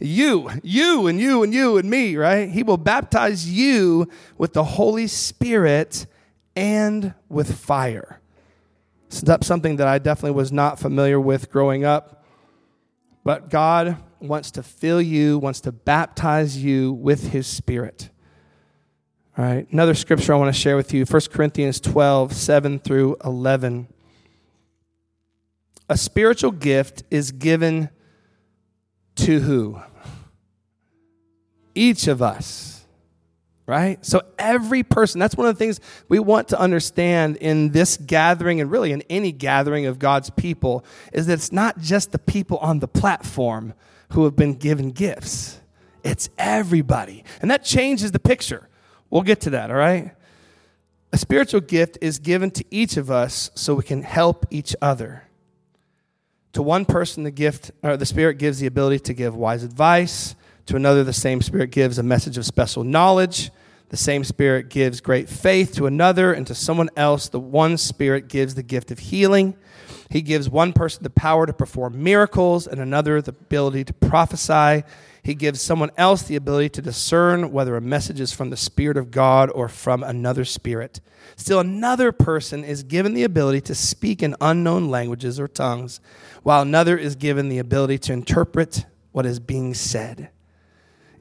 you, 0.00 0.50
you, 0.62 1.06
and 1.06 1.20
you, 1.20 1.42
and 1.42 1.54
you, 1.54 1.76
and 1.76 1.88
me, 1.88 2.16
right? 2.16 2.48
He 2.48 2.62
will 2.62 2.78
baptize 2.78 3.48
you 3.48 4.08
with 4.38 4.52
the 4.52 4.64
Holy 4.64 5.06
Spirit 5.06 6.06
and 6.56 7.14
with 7.28 7.56
fire. 7.56 8.20
That's 9.22 9.46
something 9.46 9.76
that 9.76 9.86
I 9.86 9.98
definitely 9.98 10.36
was 10.36 10.50
not 10.50 10.78
familiar 10.78 11.20
with 11.20 11.50
growing 11.50 11.84
up. 11.84 12.24
But 13.24 13.50
God 13.50 13.98
wants 14.22 14.50
to 14.52 14.62
fill 14.62 15.02
you, 15.02 15.38
wants 15.38 15.60
to 15.62 15.72
baptize 15.72 16.62
you 16.62 16.92
with 16.92 17.32
his 17.32 17.46
spirit. 17.46 18.10
All 19.36 19.44
right, 19.44 19.70
another 19.72 19.94
scripture 19.94 20.32
I 20.32 20.36
want 20.36 20.54
to 20.54 20.60
share 20.60 20.76
with 20.76 20.92
you 20.92 21.04
1 21.04 21.20
Corinthians 21.30 21.80
12, 21.80 22.32
7 22.32 22.78
through 22.78 23.16
11. 23.24 23.88
A 25.88 25.96
spiritual 25.96 26.52
gift 26.52 27.02
is 27.10 27.32
given 27.32 27.90
to 29.16 29.40
who? 29.40 29.80
Each 31.74 32.06
of 32.06 32.22
us, 32.22 32.71
right? 33.72 34.04
So 34.04 34.20
every 34.38 34.82
person, 34.82 35.18
that's 35.18 35.34
one 35.34 35.46
of 35.46 35.54
the 35.54 35.58
things 35.58 35.80
we 36.06 36.18
want 36.18 36.48
to 36.48 36.60
understand 36.60 37.36
in 37.38 37.70
this 37.70 37.96
gathering 37.96 38.60
and 38.60 38.70
really 38.70 38.92
in 38.92 39.02
any 39.08 39.32
gathering 39.32 39.86
of 39.86 39.98
God's 39.98 40.28
people 40.28 40.84
is 41.10 41.26
that 41.26 41.32
it's 41.32 41.52
not 41.52 41.78
just 41.78 42.12
the 42.12 42.18
people 42.18 42.58
on 42.58 42.80
the 42.80 42.86
platform 42.86 43.72
who 44.10 44.24
have 44.24 44.36
been 44.36 44.56
given 44.56 44.90
gifts. 44.90 45.58
It's 46.04 46.28
everybody. 46.36 47.24
And 47.40 47.50
that 47.50 47.64
changes 47.64 48.12
the 48.12 48.20
picture. 48.20 48.68
We'll 49.08 49.22
get 49.22 49.40
to 49.42 49.50
that, 49.50 49.70
all 49.70 49.78
right? 49.78 50.14
A 51.10 51.16
spiritual 51.16 51.62
gift 51.62 51.96
is 52.02 52.18
given 52.18 52.50
to 52.50 52.64
each 52.70 52.98
of 52.98 53.10
us 53.10 53.50
so 53.54 53.74
we 53.74 53.84
can 53.84 54.02
help 54.02 54.44
each 54.50 54.76
other. 54.82 55.22
To 56.52 56.62
one 56.62 56.84
person, 56.84 57.22
the 57.22 57.30
gift 57.30 57.70
or 57.82 57.96
the 57.96 58.04
Spirit 58.04 58.34
gives 58.34 58.58
the 58.58 58.66
ability 58.66 58.98
to 58.98 59.14
give 59.14 59.34
wise 59.34 59.62
advice. 59.62 60.34
To 60.66 60.76
another, 60.76 61.04
the 61.04 61.14
same 61.14 61.40
Spirit 61.40 61.70
gives 61.70 61.98
a 61.98 62.02
message 62.02 62.36
of 62.36 62.44
special 62.44 62.84
knowledge. 62.84 63.50
The 63.92 63.98
same 63.98 64.24
Spirit 64.24 64.70
gives 64.70 65.02
great 65.02 65.28
faith 65.28 65.74
to 65.74 65.84
another, 65.84 66.32
and 66.32 66.46
to 66.46 66.54
someone 66.54 66.88
else, 66.96 67.28
the 67.28 67.38
one 67.38 67.76
Spirit 67.76 68.26
gives 68.26 68.54
the 68.54 68.62
gift 68.62 68.90
of 68.90 68.98
healing. 68.98 69.54
He 70.08 70.22
gives 70.22 70.48
one 70.48 70.72
person 70.72 71.02
the 71.02 71.10
power 71.10 71.44
to 71.44 71.52
perform 71.52 72.02
miracles, 72.02 72.66
and 72.66 72.80
another 72.80 73.20
the 73.20 73.32
ability 73.32 73.84
to 73.84 73.92
prophesy. 73.92 74.84
He 75.22 75.34
gives 75.34 75.60
someone 75.60 75.90
else 75.98 76.22
the 76.22 76.36
ability 76.36 76.70
to 76.70 76.80
discern 76.80 77.52
whether 77.52 77.76
a 77.76 77.82
message 77.82 78.18
is 78.18 78.32
from 78.32 78.48
the 78.48 78.56
Spirit 78.56 78.96
of 78.96 79.10
God 79.10 79.50
or 79.50 79.68
from 79.68 80.02
another 80.02 80.46
spirit. 80.46 81.02
Still, 81.36 81.60
another 81.60 82.12
person 82.12 82.64
is 82.64 82.84
given 82.84 83.12
the 83.12 83.24
ability 83.24 83.60
to 83.60 83.74
speak 83.74 84.22
in 84.22 84.34
unknown 84.40 84.88
languages 84.88 85.38
or 85.38 85.48
tongues, 85.48 86.00
while 86.42 86.62
another 86.62 86.96
is 86.96 87.14
given 87.14 87.50
the 87.50 87.58
ability 87.58 87.98
to 87.98 88.14
interpret 88.14 88.86
what 89.10 89.26
is 89.26 89.38
being 89.38 89.74
said. 89.74 90.30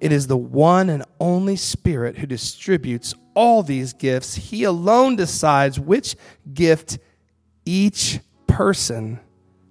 It 0.02 0.12
is 0.12 0.26
the 0.26 0.36
one 0.36 0.90
and 0.90 1.06
only 1.20 1.56
Spirit 1.56 2.18
who 2.18 2.26
distributes 2.26 3.14
all 3.36 3.62
these 3.62 3.94
gifts. 3.94 4.34
He 4.34 4.64
alone 4.64 5.16
decides 5.16 5.80
which 5.80 6.16
gift 6.52 6.98
each 7.66 8.20
person 8.48 9.20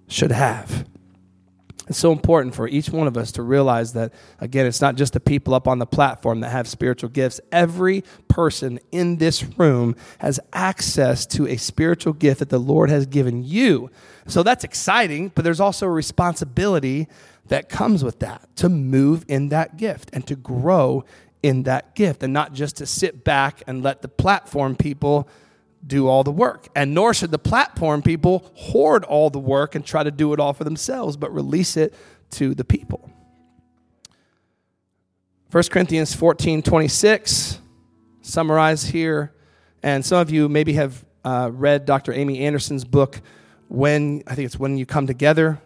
should 0.07 0.31
have. 0.31 0.87
It's 1.87 1.99
so 1.99 2.13
important 2.13 2.55
for 2.55 2.69
each 2.69 2.89
one 2.89 3.07
of 3.07 3.17
us 3.17 3.33
to 3.33 3.41
realize 3.41 3.91
that, 3.93 4.13
again, 4.39 4.65
it's 4.65 4.79
not 4.79 4.95
just 4.95 5.11
the 5.11 5.19
people 5.19 5.53
up 5.53 5.67
on 5.67 5.79
the 5.79 5.85
platform 5.85 6.39
that 6.39 6.49
have 6.49 6.65
spiritual 6.69 7.09
gifts. 7.09 7.41
Every 7.51 8.05
person 8.29 8.79
in 8.93 9.17
this 9.17 9.43
room 9.57 9.97
has 10.19 10.39
access 10.53 11.25
to 11.25 11.47
a 11.47 11.57
spiritual 11.57 12.13
gift 12.13 12.39
that 12.39 12.47
the 12.49 12.59
Lord 12.59 12.89
has 12.89 13.05
given 13.05 13.43
you. 13.43 13.91
So 14.27 14.43
that's 14.43 14.63
exciting, 14.63 15.33
but 15.35 15.43
there's 15.43 15.59
also 15.59 15.87
a 15.87 15.91
responsibility 15.91 17.09
that 17.51 17.67
comes 17.67 18.01
with 18.01 18.19
that 18.19 18.47
to 18.55 18.69
move 18.69 19.25
in 19.27 19.49
that 19.49 19.75
gift 19.75 20.09
and 20.13 20.25
to 20.25 20.37
grow 20.37 21.03
in 21.43 21.63
that 21.63 21.95
gift 21.95 22.23
and 22.23 22.31
not 22.31 22.53
just 22.53 22.77
to 22.77 22.85
sit 22.85 23.25
back 23.25 23.61
and 23.67 23.83
let 23.83 24.01
the 24.01 24.07
platform 24.07 24.73
people 24.73 25.27
do 25.85 26.07
all 26.07 26.23
the 26.23 26.31
work. 26.31 26.69
And 26.77 26.93
nor 26.93 27.13
should 27.13 27.29
the 27.29 27.37
platform 27.37 28.03
people 28.03 28.49
hoard 28.55 29.03
all 29.03 29.29
the 29.29 29.39
work 29.39 29.75
and 29.75 29.85
try 29.85 30.01
to 30.01 30.11
do 30.11 30.31
it 30.31 30.39
all 30.39 30.53
for 30.53 30.63
themselves, 30.63 31.17
but 31.17 31.33
release 31.33 31.75
it 31.75 31.93
to 32.31 32.55
the 32.55 32.63
people. 32.63 33.11
1 35.51 35.63
Corinthians 35.65 36.15
14 36.15 36.61
26, 36.61 37.59
summarized 38.21 38.91
here. 38.91 39.33
And 39.83 40.05
some 40.05 40.19
of 40.19 40.31
you 40.31 40.47
maybe 40.47 40.71
have 40.73 41.03
uh, 41.25 41.49
read 41.51 41.85
Dr. 41.85 42.13
Amy 42.13 42.39
Anderson's 42.45 42.85
book, 42.85 43.19
When, 43.67 44.23
I 44.25 44.35
think 44.35 44.45
it's 44.45 44.57
When 44.57 44.77
You 44.77 44.85
Come 44.85 45.05
Together 45.05 45.59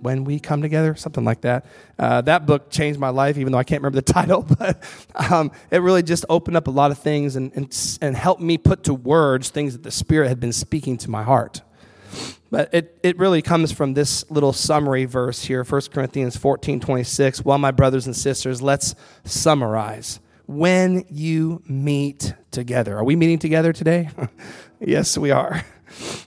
when 0.00 0.24
we 0.24 0.38
come 0.38 0.62
together, 0.62 0.94
something 0.94 1.24
like 1.24 1.40
that. 1.42 1.66
Uh, 1.98 2.20
that 2.22 2.46
book 2.46 2.70
changed 2.70 2.98
my 3.00 3.08
life, 3.08 3.38
even 3.38 3.52
though 3.52 3.58
I 3.58 3.64
can't 3.64 3.82
remember 3.82 3.96
the 4.00 4.12
title, 4.12 4.42
but 4.42 4.82
um, 5.14 5.50
it 5.70 5.78
really 5.78 6.02
just 6.02 6.24
opened 6.28 6.56
up 6.56 6.66
a 6.66 6.70
lot 6.70 6.90
of 6.90 6.98
things 6.98 7.36
and, 7.36 7.52
and, 7.54 7.98
and 8.00 8.16
helped 8.16 8.40
me 8.40 8.58
put 8.58 8.84
to 8.84 8.94
words 8.94 9.50
things 9.50 9.72
that 9.72 9.82
the 9.82 9.90
Spirit 9.90 10.28
had 10.28 10.40
been 10.40 10.52
speaking 10.52 10.96
to 10.98 11.10
my 11.10 11.22
heart. 11.22 11.62
But 12.50 12.72
it, 12.72 12.98
it 13.02 13.18
really 13.18 13.42
comes 13.42 13.72
from 13.72 13.94
this 13.94 14.28
little 14.30 14.52
summary 14.52 15.04
verse 15.04 15.44
here, 15.44 15.64
1 15.64 15.80
Corinthians 15.92 16.36
14 16.36 16.80
26. 16.80 17.44
Well, 17.44 17.58
my 17.58 17.70
brothers 17.70 18.06
and 18.06 18.16
sisters, 18.16 18.62
let's 18.62 18.94
summarize. 19.24 20.20
When 20.46 21.04
you 21.10 21.62
meet 21.68 22.32
together, 22.50 22.96
are 22.96 23.04
we 23.04 23.16
meeting 23.16 23.38
together 23.38 23.74
today? 23.74 24.08
yes, 24.80 25.18
we 25.18 25.30
are. 25.30 25.62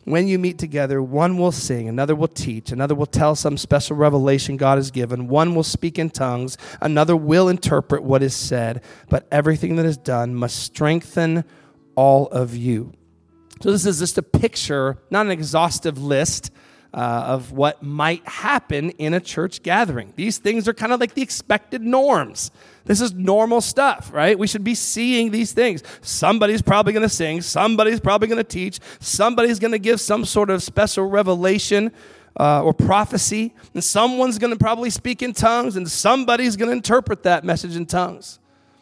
When 0.05 0.27
you 0.27 0.39
meet 0.39 0.57
together, 0.57 1.01
one 1.01 1.37
will 1.37 1.51
sing, 1.51 1.87
another 1.87 2.15
will 2.15 2.27
teach, 2.27 2.71
another 2.71 2.95
will 2.95 3.05
tell 3.05 3.35
some 3.35 3.57
special 3.57 3.95
revelation 3.95 4.57
God 4.57 4.77
has 4.77 4.91
given, 4.91 5.27
one 5.27 5.55
will 5.55 5.63
speak 5.63 5.99
in 5.99 6.09
tongues, 6.09 6.57
another 6.81 7.15
will 7.15 7.47
interpret 7.47 8.03
what 8.03 8.23
is 8.23 8.35
said, 8.35 8.83
but 9.09 9.27
everything 9.31 9.75
that 9.75 9.85
is 9.85 9.97
done 9.97 10.35
must 10.35 10.57
strengthen 10.59 11.43
all 11.95 12.27
of 12.27 12.55
you. 12.55 12.93
So, 13.61 13.71
this 13.71 13.85
is 13.85 13.99
just 13.99 14.17
a 14.17 14.23
picture, 14.23 14.97
not 15.11 15.27
an 15.27 15.31
exhaustive 15.31 16.01
list 16.01 16.51
uh, 16.93 17.23
of 17.27 17.51
what 17.51 17.81
might 17.81 18.27
happen 18.27 18.89
in 18.91 19.13
a 19.13 19.19
church 19.19 19.63
gathering. 19.63 20.13
These 20.15 20.39
things 20.39 20.67
are 20.67 20.73
kind 20.73 20.91
of 20.91 20.99
like 20.99 21.13
the 21.13 21.21
expected 21.21 21.81
norms. 21.81 22.51
This 22.85 22.99
is 22.99 23.13
normal 23.13 23.61
stuff, 23.61 24.11
right? 24.13 24.37
We 24.37 24.47
should 24.47 24.63
be 24.63 24.75
seeing 24.75 25.31
these 25.31 25.53
things. 25.53 25.83
Somebody's 26.01 26.61
probably 26.61 26.93
going 26.93 27.07
to 27.07 27.09
sing, 27.09 27.41
somebody's 27.41 27.99
probably 27.99 28.27
going 28.27 28.37
to 28.37 28.43
teach, 28.43 28.79
somebody's 28.99 29.59
going 29.59 29.71
to 29.71 29.79
give 29.79 30.01
some 30.01 30.25
sort 30.25 30.49
of 30.49 30.61
special 30.63 31.05
revelation. 31.05 31.91
Uh, 32.39 32.63
or 32.63 32.73
prophecy, 32.73 33.53
and 33.73 33.83
someone's 33.83 34.37
going 34.39 34.53
to 34.53 34.57
probably 34.57 34.89
speak 34.89 35.21
in 35.21 35.33
tongues, 35.33 35.75
and 35.75 35.91
somebody's 35.91 36.55
going 36.55 36.69
to 36.69 36.73
interpret 36.73 37.23
that 37.23 37.43
message 37.43 37.75
in 37.75 37.85
tongues. 37.85 38.39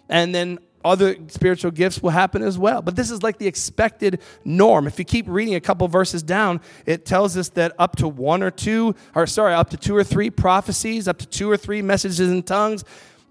And 0.08 0.36
then 0.36 0.60
other 0.84 1.16
spiritual 1.28 1.72
gifts 1.72 2.02
will 2.02 2.12
happen 2.12 2.42
as 2.42 2.58
well. 2.58 2.82
But 2.82 2.96
this 2.96 3.12
is 3.12 3.22
like 3.22 3.38
the 3.38 3.48
expected 3.48 4.22
norm. 4.46 4.88
If 4.88 4.98
you 4.98 5.06
keep 5.06 5.26
reading 5.28 5.56
a 5.56 5.62
couple 5.62 5.88
verses 5.88 6.24
down, 6.24 6.62
it 6.86 7.06
tells 7.06 7.36
us 7.36 7.50
that 7.50 7.74
up 7.78 7.98
to 7.98 8.08
one 8.08 8.44
or 8.44 8.52
two, 8.52 8.96
or 9.16 9.28
sorry, 9.28 9.54
up 9.54 9.70
to 9.72 9.78
two 9.78 9.96
or 9.96 10.04
three 10.04 10.30
prophecies, 10.30 11.08
up 11.08 11.18
to 11.20 11.26
two 11.26 11.50
or 11.50 11.58
three 11.58 11.82
messages 11.82 12.20
in 12.20 12.44
tongues. 12.44 12.84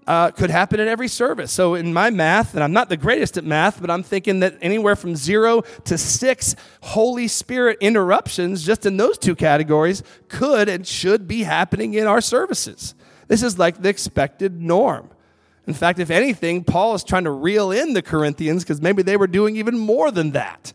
Uh, 0.07 0.31
could 0.31 0.49
happen 0.49 0.79
at 0.79 0.87
every 0.87 1.07
service. 1.07 1.51
So, 1.51 1.75
in 1.75 1.93
my 1.93 2.09
math, 2.09 2.55
and 2.55 2.63
I'm 2.63 2.73
not 2.73 2.89
the 2.89 2.97
greatest 2.97 3.37
at 3.37 3.43
math, 3.43 3.79
but 3.79 3.91
I'm 3.91 4.01
thinking 4.01 4.39
that 4.39 4.57
anywhere 4.59 4.95
from 4.95 5.15
zero 5.15 5.61
to 5.83 5.99
six 5.99 6.55
Holy 6.81 7.27
Spirit 7.27 7.77
interruptions, 7.79 8.65
just 8.65 8.87
in 8.87 8.97
those 8.97 9.19
two 9.19 9.35
categories, 9.35 10.01
could 10.27 10.67
and 10.67 10.87
should 10.87 11.27
be 11.27 11.43
happening 11.43 11.93
in 11.93 12.07
our 12.07 12.21
services. 12.21 12.95
This 13.27 13.43
is 13.43 13.59
like 13.59 13.83
the 13.83 13.89
expected 13.89 14.59
norm. 14.59 15.11
In 15.69 15.75
fact, 15.75 15.99
if 15.99 16.09
anything, 16.09 16.63
Paul 16.63 16.95
is 16.95 17.03
trying 17.03 17.25
to 17.25 17.29
reel 17.29 17.71
in 17.71 17.93
the 17.93 18.01
Corinthians 18.01 18.63
because 18.63 18.81
maybe 18.81 19.03
they 19.03 19.15
were 19.15 19.27
doing 19.27 19.55
even 19.57 19.77
more 19.77 20.09
than 20.09 20.31
that. 20.31 20.73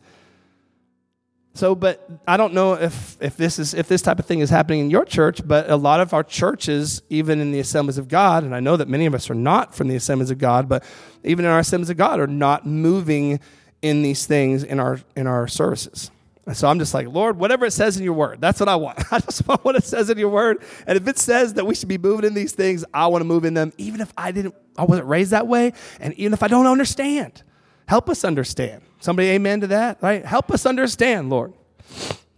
So, 1.54 1.74
but 1.74 2.08
I 2.28 2.36
don't 2.36 2.54
know 2.54 2.74
if, 2.74 3.20
if 3.20 3.36
this 3.36 3.58
is 3.58 3.74
if 3.74 3.88
this 3.88 4.02
type 4.02 4.20
of 4.20 4.26
thing 4.26 4.38
is 4.38 4.50
happening 4.50 4.78
in 4.78 4.90
your 4.90 5.04
church, 5.04 5.40
but 5.44 5.68
a 5.68 5.74
lot 5.74 5.98
of 5.98 6.14
our 6.14 6.22
churches, 6.22 7.02
even 7.10 7.40
in 7.40 7.50
the 7.50 7.58
assemblies 7.58 7.98
of 7.98 8.06
God, 8.06 8.44
and 8.44 8.54
I 8.54 8.60
know 8.60 8.76
that 8.76 8.86
many 8.86 9.04
of 9.06 9.16
us 9.16 9.28
are 9.28 9.34
not 9.34 9.74
from 9.74 9.88
the 9.88 9.96
assemblies 9.96 10.30
of 10.30 10.38
God, 10.38 10.68
but 10.68 10.84
even 11.24 11.44
in 11.44 11.50
our 11.50 11.58
assemblies 11.58 11.90
of 11.90 11.96
God 11.96 12.20
are 12.20 12.28
not 12.28 12.64
moving 12.64 13.40
in 13.82 14.02
these 14.02 14.26
things 14.26 14.62
in 14.62 14.78
our 14.78 15.00
in 15.16 15.26
our 15.26 15.48
services. 15.48 16.12
So 16.52 16.68
I'm 16.68 16.78
just 16.78 16.92
like, 16.92 17.08
Lord, 17.08 17.38
whatever 17.38 17.64
it 17.64 17.70
says 17.70 17.96
in 17.96 18.04
your 18.04 18.12
word, 18.12 18.40
that's 18.40 18.60
what 18.60 18.68
I 18.68 18.76
want. 18.76 18.98
I 19.12 19.18
just 19.18 19.48
want 19.48 19.64
what 19.64 19.76
it 19.76 19.84
says 19.84 20.10
in 20.10 20.18
your 20.18 20.28
word. 20.28 20.62
And 20.86 20.96
if 20.96 21.08
it 21.08 21.18
says 21.18 21.54
that 21.54 21.66
we 21.66 21.74
should 21.74 21.88
be 21.88 21.96
moving 21.96 22.26
in 22.26 22.34
these 22.34 22.52
things, 22.52 22.84
I 22.92 23.06
want 23.06 23.22
to 23.22 23.26
move 23.26 23.46
in 23.46 23.54
them, 23.54 23.72
even 23.78 24.02
if 24.02 24.12
I 24.16 24.30
didn't, 24.30 24.54
I 24.76 24.84
wasn't 24.84 25.08
raised 25.08 25.30
that 25.30 25.46
way, 25.46 25.72
and 26.00 26.12
even 26.14 26.34
if 26.34 26.42
I 26.42 26.48
don't 26.48 26.66
understand. 26.66 27.42
Help 27.86 28.10
us 28.10 28.24
understand. 28.24 28.82
Somebody 29.00 29.28
amen 29.30 29.62
to 29.62 29.66
that, 29.68 30.02
right? 30.02 30.24
Help 30.24 30.50
us 30.50 30.66
understand, 30.66 31.30
Lord. 31.30 31.54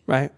Right? 0.06 0.32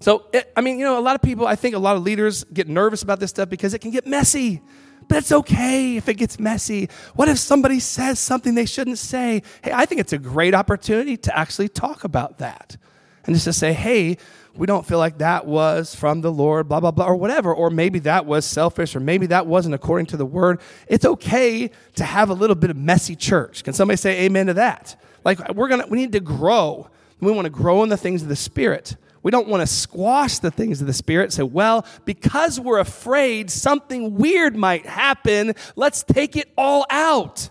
So, 0.00 0.26
it, 0.32 0.52
I 0.56 0.60
mean, 0.60 0.78
you 0.78 0.84
know, 0.84 0.98
a 0.98 1.00
lot 1.00 1.14
of 1.14 1.22
people, 1.22 1.46
I 1.46 1.56
think 1.56 1.74
a 1.74 1.78
lot 1.78 1.96
of 1.96 2.02
leaders 2.02 2.44
get 2.44 2.68
nervous 2.68 3.02
about 3.02 3.20
this 3.20 3.30
stuff 3.30 3.48
because 3.48 3.74
it 3.74 3.80
can 3.80 3.90
get 3.90 4.06
messy. 4.06 4.60
But 5.08 5.18
it's 5.18 5.32
okay 5.32 5.96
if 5.96 6.08
it 6.08 6.14
gets 6.14 6.38
messy. 6.38 6.88
What 7.14 7.28
if 7.28 7.38
somebody 7.38 7.80
says 7.80 8.20
something 8.20 8.54
they 8.54 8.66
shouldn't 8.66 8.98
say? 8.98 9.42
Hey, 9.62 9.72
I 9.72 9.86
think 9.86 10.00
it's 10.00 10.12
a 10.12 10.18
great 10.18 10.54
opportunity 10.54 11.16
to 11.18 11.36
actually 11.36 11.68
talk 11.68 12.04
about 12.04 12.38
that 12.38 12.76
and 13.24 13.34
just 13.34 13.44
to 13.44 13.52
say, 13.52 13.72
hey, 13.72 14.16
we 14.54 14.66
don't 14.66 14.86
feel 14.86 14.98
like 14.98 15.18
that 15.18 15.46
was 15.46 15.94
from 15.94 16.20
the 16.20 16.30
Lord, 16.30 16.68
blah, 16.68 16.80
blah, 16.80 16.90
blah, 16.90 17.06
or 17.06 17.16
whatever. 17.16 17.54
Or 17.54 17.70
maybe 17.70 18.00
that 18.00 18.26
was 18.26 18.44
selfish, 18.44 18.94
or 18.94 19.00
maybe 19.00 19.26
that 19.26 19.46
wasn't 19.46 19.74
according 19.74 20.06
to 20.06 20.16
the 20.16 20.26
word. 20.26 20.60
It's 20.88 21.04
okay 21.04 21.70
to 21.94 22.04
have 22.04 22.28
a 22.28 22.34
little 22.34 22.56
bit 22.56 22.70
of 22.70 22.76
messy 22.76 23.16
church. 23.16 23.64
Can 23.64 23.72
somebody 23.72 23.96
say 23.96 24.24
amen 24.24 24.46
to 24.48 24.54
that? 24.54 25.00
Like, 25.24 25.54
we're 25.54 25.68
gonna, 25.68 25.86
we 25.86 25.98
need 25.98 26.12
to 26.12 26.20
grow. 26.20 26.88
We 27.20 27.32
want 27.32 27.46
to 27.46 27.50
grow 27.50 27.82
in 27.82 27.88
the 27.88 27.96
things 27.96 28.22
of 28.22 28.28
the 28.28 28.36
Spirit. 28.36 28.96
We 29.22 29.30
don't 29.30 29.46
want 29.46 29.60
to 29.60 29.66
squash 29.66 30.40
the 30.40 30.50
things 30.50 30.80
of 30.80 30.88
the 30.88 30.92
Spirit. 30.92 31.32
Say, 31.32 31.44
well, 31.44 31.86
because 32.04 32.58
we're 32.58 32.80
afraid 32.80 33.50
something 33.50 34.16
weird 34.16 34.56
might 34.56 34.84
happen, 34.84 35.54
let's 35.76 36.02
take 36.02 36.36
it 36.36 36.50
all 36.58 36.84
out. 36.90 37.48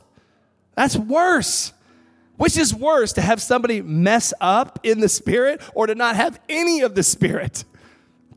That's 0.76 0.98
worse. 0.98 1.72
Which 2.42 2.58
is 2.58 2.74
worse, 2.74 3.14
to 3.14 3.22
have 3.22 3.40
somebody 3.40 3.84
mess 3.84 4.34
up 4.42 4.80
in 4.82 5.00
the 5.00 5.10
Spirit 5.10 5.62
or 5.76 5.86
to 5.86 5.94
not 5.94 6.16
have 6.16 6.40
any 6.50 6.82
of 6.82 6.96
the 6.96 7.04
Spirit? 7.04 7.66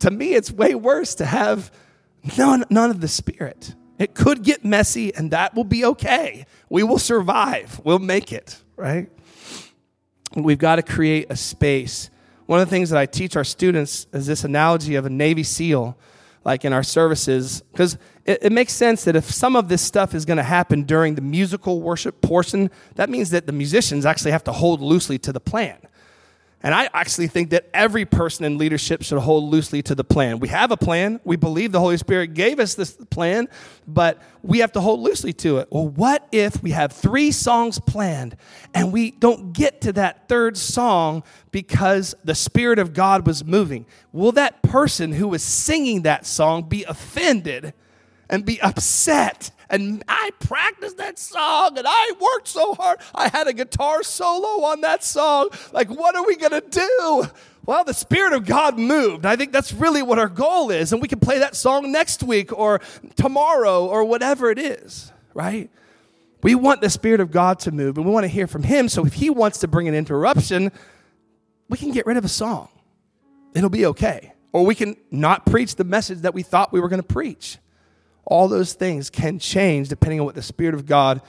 To 0.01 0.11
me, 0.11 0.35
it's 0.35 0.51
way 0.51 0.75
worse 0.75 1.15
to 1.15 1.25
have 1.25 1.73
none, 2.37 2.67
none 2.69 2.91
of 2.91 3.01
the 3.01 3.09
Spirit. 3.09 3.75
It 3.99 4.15
could 4.15 4.43
get 4.43 4.63
messy, 4.63 5.15
and 5.15 5.31
that 5.31 5.55
will 5.55 5.65
be 5.65 5.87
okay. 5.87 6.45
We 6.69 6.83
will 6.83 6.99
survive, 6.99 7.81
we'll 7.83 7.99
make 7.99 8.31
it, 8.31 8.61
right? 8.77 9.09
We've 10.37 10.59
got 10.59 10.77
to 10.77 10.83
create 10.83 11.29
a 11.31 11.37
space. 11.37 12.11
One 12.45 12.61
of 12.61 12.69
the 12.69 12.71
things 12.71 12.91
that 12.91 12.99
I 12.99 13.07
teach 13.07 13.37
our 13.37 13.45
students 13.45 14.07
is 14.13 14.27
this 14.27 14.45
analogy 14.45 14.97
of 14.97 15.07
a 15.07 15.11
Navy 15.11 15.45
SEAL, 15.45 15.97
like 16.45 16.67
in 16.67 16.75
our 16.75 16.83
services, 16.83 17.63
because 17.73 17.97
it, 18.25 18.39
it, 18.43 18.53
makes 18.53 18.73
sense 18.73 19.05
that 19.05 19.17
if 19.17 19.31
some 19.31 19.57
of 19.57 19.69
this 19.69 19.83
stuff 19.83 20.15
is 20.15 20.25
going 20.25 20.37
to 20.39 20.43
happen 20.43 20.85
during 20.85 21.15
the 21.15 21.21
musical 21.21 21.81
worship 21.81 22.21
portion, 22.21 22.71
that 22.95 23.11
means 23.11 23.31
that 23.31 23.47
the 23.47 23.53
musicians 23.53 24.07
actually 24.07 24.33
have 24.33 24.45
to 24.45 24.53
hold 24.53 24.81
loosely 24.81 25.19
to 25.19 25.33
the 25.33 25.41
plan. 25.41 25.79
And 26.65 26.75
I 26.75 26.89
actually 26.95 27.27
think 27.27 27.51
that 27.51 27.69
every 27.75 28.07
person 28.07 28.47
in 28.47 28.57
leadership 28.57 29.03
should 29.03 29.19
hold 29.19 29.45
loosely 29.45 29.83
to 29.83 29.95
the 29.95 30.03
plan. 30.03 30.39
We 30.39 30.49
have 30.49 30.71
a 30.71 30.79
plan. 30.79 31.21
We 31.23 31.37
believe 31.37 31.73
the 31.73 31.79
Holy 31.79 31.99
Spirit 31.99 32.33
gave 32.33 32.59
us 32.59 32.75
this 32.75 32.97
plan, 33.11 33.51
but 33.87 34.23
we 34.43 34.61
have 34.61 34.73
to 34.73 34.81
hold 34.81 35.01
loosely 35.01 35.35
to 35.35 35.59
it. 35.59 35.69
Well, 35.71 35.89
what 35.89 36.27
if 36.33 36.63
we 36.63 36.71
have 36.71 36.93
three 36.93 37.33
songs 37.33 37.79
planned 37.79 38.39
and 38.73 38.95
we 38.95 39.11
don't 39.11 39.53
get 39.53 39.83
to 39.83 39.93
that 39.93 40.27
third 40.27 40.57
song 40.57 41.23
because 41.51 42.15
the 42.25 42.35
Spirit 42.35 42.79
of 42.79 42.95
God 42.95 43.27
was 43.27 43.45
moving? 43.45 43.85
Will 44.13 44.33
that 44.33 44.63
person 44.63 45.13
who 45.13 45.29
was 45.29 45.43
singing 45.43 46.01
that 46.03 46.25
song 46.25 46.63
be 46.63 46.85
offended 46.85 47.75
and 48.29 48.45
be 48.45 48.61
upset 48.61 49.51
and 49.71 50.05
I 50.07 50.31
practiced 50.39 50.99
that 50.99 51.19
song 51.19 51.77
and 51.79 51.87
I 51.89 52.13
worked 52.21 52.49
so 52.49 52.75
hard. 52.75 53.01
I 53.15 53.29
had 53.29 53.49
a 53.49 53.53
guitar 53.53 54.03
solo 54.03 54.65
on 54.65 54.83
that 54.83 55.03
song. 55.03 55.49
Like, 55.73 55.89
what 55.89 56.15
are 56.15 56.25
we 56.25 56.37
going 56.37 56.53
to 56.53 56.61
do? 56.61 57.25
Well, 57.67 57.83
the 57.83 57.95
Spirit 57.95 58.35
of 58.35 58.45
God 58.45 58.79
moved. 58.79 59.25
I 59.25 59.37
think 59.37 59.53
that's 59.53 59.73
really 59.73 60.03
what 60.03 60.19
our 60.19 60.29
goal 60.29 60.71
is. 60.71 60.93
And 60.93 61.01
we 61.01 61.09
can 61.09 61.19
play 61.19 61.39
that 61.39 61.57
song 61.57 61.91
next 61.91 62.23
week 62.23 62.57
or 62.57 62.81
tomorrow 63.17 63.87
or 63.87 64.05
whatever 64.05 64.51
it 64.51 64.59
is, 64.59 65.11
right? 65.33 65.71
We 66.43 66.55
want 66.55 66.83
the 66.83 66.91
Spirit 66.91 67.21
of 67.21 67.31
God 67.31 67.59
to 67.61 67.73
move 67.73 67.97
and 67.97 68.07
we 68.07 68.13
want 68.13 68.25
to 68.25 68.29
hear 68.29 68.47
from 68.47 68.65
Him. 68.65 68.89
So 68.89 69.07
if 69.07 69.15
He 69.15 69.31
wants 69.31 69.61
to 69.61 69.69
bring 69.69 69.89
an 69.89 69.95
interruption, 69.95 70.73
we 71.71 71.79
can 71.79 71.91
get 71.91 72.05
rid 72.05 72.19
of 72.19 72.25
a 72.25 72.29
song. 72.29 72.69
It'll 73.55 73.71
be 73.71 73.87
okay. 73.87 74.35
Or 74.53 74.67
we 74.67 74.75
can 74.75 74.97
not 75.11 75.47
preach 75.47 75.77
the 75.77 75.85
message 75.85 76.19
that 76.21 76.35
we 76.35 76.43
thought 76.43 76.71
we 76.71 76.81
were 76.81 76.89
going 76.89 77.03
to 77.03 77.09
preach. 77.09 77.59
All 78.27 78.49
those 78.49 78.73
things 78.73 79.11
can 79.11 79.39
change 79.39 79.89
depending 79.89 80.21
on 80.21 80.27
what 80.27 80.35
the 80.35 80.43
Spirit 80.43 80.75
of 80.75 80.87
God 80.87 81.21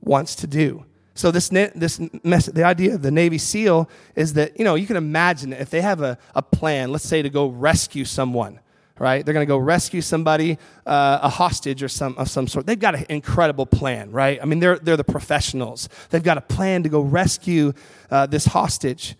wants 0.00 0.34
to 0.36 0.46
do. 0.46 0.84
So 1.14 1.30
this, 1.30 1.48
this 1.48 2.00
mess, 2.24 2.46
the 2.46 2.64
idea 2.64 2.94
of 2.94 3.02
the 3.02 3.10
Navy 3.10 3.38
SEAL 3.38 3.88
is 4.16 4.32
that, 4.34 4.58
you 4.58 4.64
know, 4.64 4.74
you 4.74 4.86
can 4.86 4.96
imagine 4.96 5.52
if 5.52 5.70
they 5.70 5.80
have 5.80 6.00
a, 6.02 6.18
a 6.34 6.42
plan, 6.42 6.90
let's 6.90 7.06
say 7.06 7.22
to 7.22 7.30
go 7.30 7.46
rescue 7.46 8.04
someone, 8.04 8.58
right? 8.98 9.24
They're 9.24 9.32
going 9.32 9.46
to 9.46 9.50
go 9.50 9.56
rescue 9.56 10.00
somebody, 10.00 10.58
uh, 10.84 11.20
a 11.22 11.28
hostage 11.28 11.84
or 11.84 11.88
some, 11.88 12.16
of 12.18 12.28
some 12.28 12.48
sort. 12.48 12.66
They've 12.66 12.78
got 12.78 12.96
an 12.96 13.06
incredible 13.08 13.64
plan, 13.64 14.10
right? 14.10 14.40
I 14.42 14.44
mean, 14.44 14.58
they're, 14.58 14.78
they're 14.78 14.96
the 14.96 15.04
professionals. 15.04 15.88
They've 16.10 16.22
got 16.22 16.36
a 16.36 16.42
plan 16.42 16.82
to 16.82 16.88
go 16.88 17.00
rescue 17.00 17.74
uh, 18.10 18.26
this 18.26 18.46
hostage. 18.46 19.14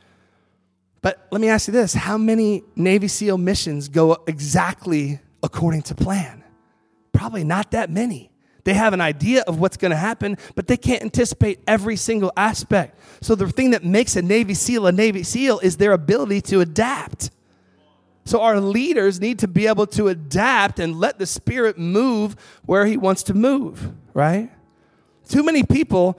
But 1.00 1.26
let 1.31 1.40
me 1.40 1.49
ask 1.49 1.69
you 1.69 1.73
this 1.73 1.95
how 1.95 2.19
many 2.19 2.64
Navy 2.75 3.09
SEAL 3.09 3.38
missions 3.38 3.88
go 3.88 4.16
exactly 4.26 5.21
according 5.45 5.83
to 5.83 5.95
plan? 5.95 6.44
Probably 7.14 7.44
not 7.44 7.71
that 7.71 7.88
many. 7.88 8.30
They 8.64 8.75
have 8.75 8.92
an 8.92 9.00
idea 9.00 9.42
of 9.47 9.61
what's 9.61 9.76
going 9.76 9.90
to 9.90 9.97
happen, 9.97 10.37
but 10.54 10.66
they 10.66 10.76
can't 10.76 11.02
anticipate 11.02 11.61
every 11.66 11.97
single 11.97 12.33
aspect. 12.37 12.99
So, 13.21 13.35
the 13.35 13.49
thing 13.49 13.71
that 13.71 13.85
makes 13.85 14.16
a 14.16 14.23
Navy 14.23 14.54
SEAL 14.54 14.87
a 14.87 14.92
Navy 14.92 15.23
SEAL 15.23 15.61
is 15.61 15.76
their 15.76 15.92
ability 15.92 16.40
to 16.42 16.61
adapt. 16.61 17.30
So, 18.25 18.40
our 18.40 18.59
leaders 18.59 19.21
need 19.21 19.38
to 19.40 19.49
be 19.49 19.66
able 19.66 19.87
to 19.88 20.09
adapt 20.09 20.78
and 20.78 20.99
let 20.99 21.18
the 21.18 21.26
Spirit 21.26 21.78
move 21.78 22.37
where 22.64 22.87
He 22.87 22.97
wants 22.97 23.23
to 23.25 23.35
move, 23.35 23.92
right? 24.14 24.50
Too 25.28 25.42
many 25.42 25.62
people, 25.62 26.18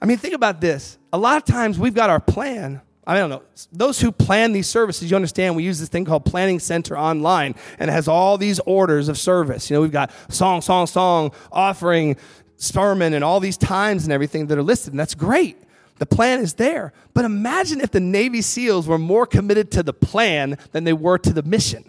I 0.00 0.06
mean, 0.06 0.16
think 0.16 0.34
about 0.34 0.60
this. 0.60 0.98
A 1.12 1.18
lot 1.18 1.36
of 1.36 1.44
times 1.44 1.78
we've 1.78 1.94
got 1.94 2.08
our 2.08 2.20
plan, 2.20 2.80
I 3.06 3.18
don't 3.18 3.30
know. 3.30 3.42
Those 3.72 4.00
who 4.00 4.12
plan 4.12 4.52
these 4.52 4.68
services, 4.68 5.10
you 5.10 5.16
understand, 5.16 5.56
we 5.56 5.64
use 5.64 5.80
this 5.80 5.88
thing 5.88 6.04
called 6.04 6.24
Planning 6.24 6.60
Center 6.60 6.96
Online, 6.96 7.54
and 7.78 7.90
it 7.90 7.92
has 7.92 8.06
all 8.06 8.38
these 8.38 8.60
orders 8.60 9.08
of 9.08 9.18
service. 9.18 9.68
You 9.68 9.76
know, 9.76 9.80
we've 9.80 9.90
got 9.90 10.12
song, 10.28 10.60
song, 10.60 10.86
song, 10.86 11.32
offering, 11.50 12.16
sermon, 12.56 13.12
and 13.12 13.24
all 13.24 13.40
these 13.40 13.56
times 13.56 14.04
and 14.04 14.12
everything 14.12 14.46
that 14.46 14.58
are 14.58 14.62
listed, 14.62 14.92
and 14.92 15.00
that's 15.00 15.14
great. 15.16 15.58
The 15.98 16.06
plan 16.06 16.40
is 16.40 16.54
there. 16.54 16.92
But 17.12 17.24
imagine 17.24 17.80
if 17.80 17.90
the 17.90 18.00
Navy 18.00 18.40
SEALs 18.40 18.86
were 18.86 18.98
more 18.98 19.26
committed 19.26 19.72
to 19.72 19.82
the 19.82 19.92
plan 19.92 20.56
than 20.70 20.84
they 20.84 20.92
were 20.92 21.18
to 21.18 21.32
the 21.32 21.42
mission. 21.42 21.84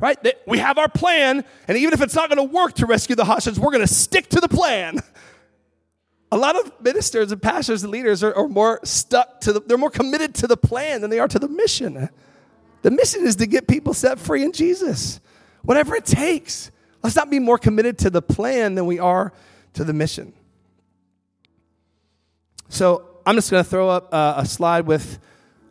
Right? 0.00 0.16
We 0.46 0.58
have 0.58 0.78
our 0.78 0.88
plan, 0.88 1.44
and 1.66 1.76
even 1.76 1.92
if 1.92 2.00
it's 2.00 2.14
not 2.14 2.30
going 2.30 2.48
to 2.48 2.54
work 2.54 2.74
to 2.74 2.86
rescue 2.86 3.16
the 3.16 3.24
hostages, 3.24 3.58
we're 3.58 3.72
going 3.72 3.86
to 3.86 3.92
stick 3.92 4.28
to 4.28 4.40
the 4.40 4.48
plan. 4.48 5.00
a 6.30 6.36
lot 6.36 6.56
of 6.56 6.72
ministers 6.80 7.32
and 7.32 7.40
pastors 7.40 7.82
and 7.82 7.92
leaders 7.92 8.22
are, 8.22 8.34
are 8.34 8.48
more 8.48 8.80
stuck 8.84 9.40
to 9.42 9.52
the, 9.52 9.60
they're 9.60 9.78
more 9.78 9.90
committed 9.90 10.34
to 10.36 10.46
the 10.46 10.56
plan 10.56 11.00
than 11.00 11.10
they 11.10 11.18
are 11.18 11.28
to 11.28 11.38
the 11.38 11.48
mission. 11.48 12.08
The 12.82 12.90
mission 12.90 13.26
is 13.26 13.36
to 13.36 13.46
get 13.46 13.66
people 13.66 13.94
set 13.94 14.18
free 14.18 14.44
in 14.44 14.52
Jesus, 14.52 15.20
whatever 15.62 15.96
it 15.96 16.04
takes. 16.04 16.70
Let's 17.02 17.16
not 17.16 17.30
be 17.30 17.38
more 17.38 17.58
committed 17.58 17.98
to 17.98 18.10
the 18.10 18.22
plan 18.22 18.74
than 18.74 18.86
we 18.86 18.98
are 18.98 19.32
to 19.74 19.84
the 19.84 19.92
mission. 19.92 20.32
So 22.68 23.08
I'm 23.24 23.34
just 23.34 23.50
going 23.50 23.64
to 23.64 23.68
throw 23.68 23.88
up 23.88 24.12
uh, 24.12 24.34
a 24.36 24.46
slide 24.46 24.86
with 24.86 25.18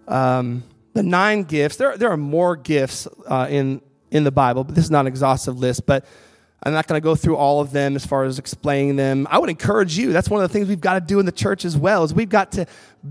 um, 0.07 0.63
the 0.93 1.03
nine 1.03 1.43
gifts. 1.43 1.77
There, 1.77 1.97
there 1.97 2.09
are 2.09 2.17
more 2.17 2.55
gifts 2.55 3.07
uh, 3.27 3.47
in, 3.49 3.81
in 4.09 4.23
the 4.23 4.31
Bible, 4.31 4.63
but 4.63 4.75
this 4.75 4.85
is 4.85 4.91
not 4.91 5.01
an 5.01 5.07
exhaustive 5.07 5.59
list. 5.59 5.85
But 5.85 6.05
I'm 6.63 6.73
not 6.73 6.87
going 6.87 6.99
to 6.99 7.03
go 7.03 7.15
through 7.15 7.37
all 7.37 7.61
of 7.61 7.71
them 7.71 7.95
as 7.95 8.05
far 8.05 8.23
as 8.23 8.39
explaining 8.39 8.95
them. 8.95 9.27
I 9.29 9.37
would 9.37 9.49
encourage 9.49 9.97
you. 9.97 10.11
That's 10.11 10.29
one 10.29 10.43
of 10.43 10.49
the 10.49 10.53
things 10.53 10.67
we've 10.67 10.81
got 10.81 10.95
to 10.95 11.01
do 11.01 11.19
in 11.19 11.25
the 11.25 11.31
church 11.31 11.65
as 11.65 11.77
well. 11.77 12.03
Is 12.03 12.13
we've 12.13 12.29
got 12.29 12.51
to 12.53 12.65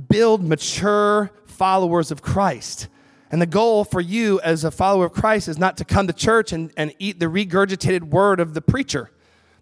build 0.09 0.43
mature 0.43 1.31
followers 1.47 2.11
of 2.11 2.23
Christ. 2.23 2.89
And 3.31 3.41
the 3.41 3.47
goal 3.47 3.85
for 3.85 4.01
you 4.01 4.41
as 4.41 4.65
a 4.65 4.71
follower 4.71 5.07
of 5.07 5.13
Christ 5.13 5.49
is 5.49 5.59
not 5.59 5.77
to 5.79 5.85
come 5.85 6.07
to 6.07 6.13
church 6.13 6.53
and, 6.53 6.73
and 6.77 6.95
eat 6.99 7.19
the 7.19 7.27
regurgitated 7.27 8.05
word 8.05 8.41
of 8.41 8.55
the 8.55 8.61
preacher. 8.61 9.11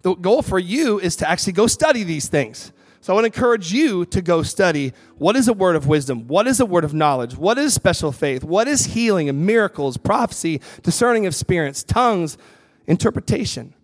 The 0.02 0.14
goal 0.14 0.42
for 0.42 0.58
you 0.58 0.98
is 0.98 1.16
to 1.16 1.28
actually 1.28 1.54
go 1.54 1.66
study 1.66 2.02
these 2.04 2.28
things. 2.28 2.72
So 3.00 3.16
I 3.16 3.20
to 3.20 3.26
encourage 3.26 3.70
you 3.70 4.06
to 4.06 4.22
go 4.22 4.42
study 4.42 4.94
what 5.18 5.36
is 5.36 5.46
a 5.46 5.52
word 5.52 5.76
of 5.76 5.86
wisdom? 5.86 6.26
What 6.26 6.46
is 6.46 6.58
a 6.58 6.66
word 6.66 6.84
of 6.84 6.94
knowledge? 6.94 7.36
What 7.36 7.58
is 7.58 7.74
special 7.74 8.12
faith? 8.12 8.42
What 8.42 8.66
is 8.66 8.86
healing 8.86 9.28
and 9.28 9.46
miracles, 9.46 9.98
prophecy, 9.98 10.62
discerning 10.82 11.26
of 11.26 11.34
spirits, 11.34 11.82
tongues, 11.82 12.38
interpretation. 12.86 13.74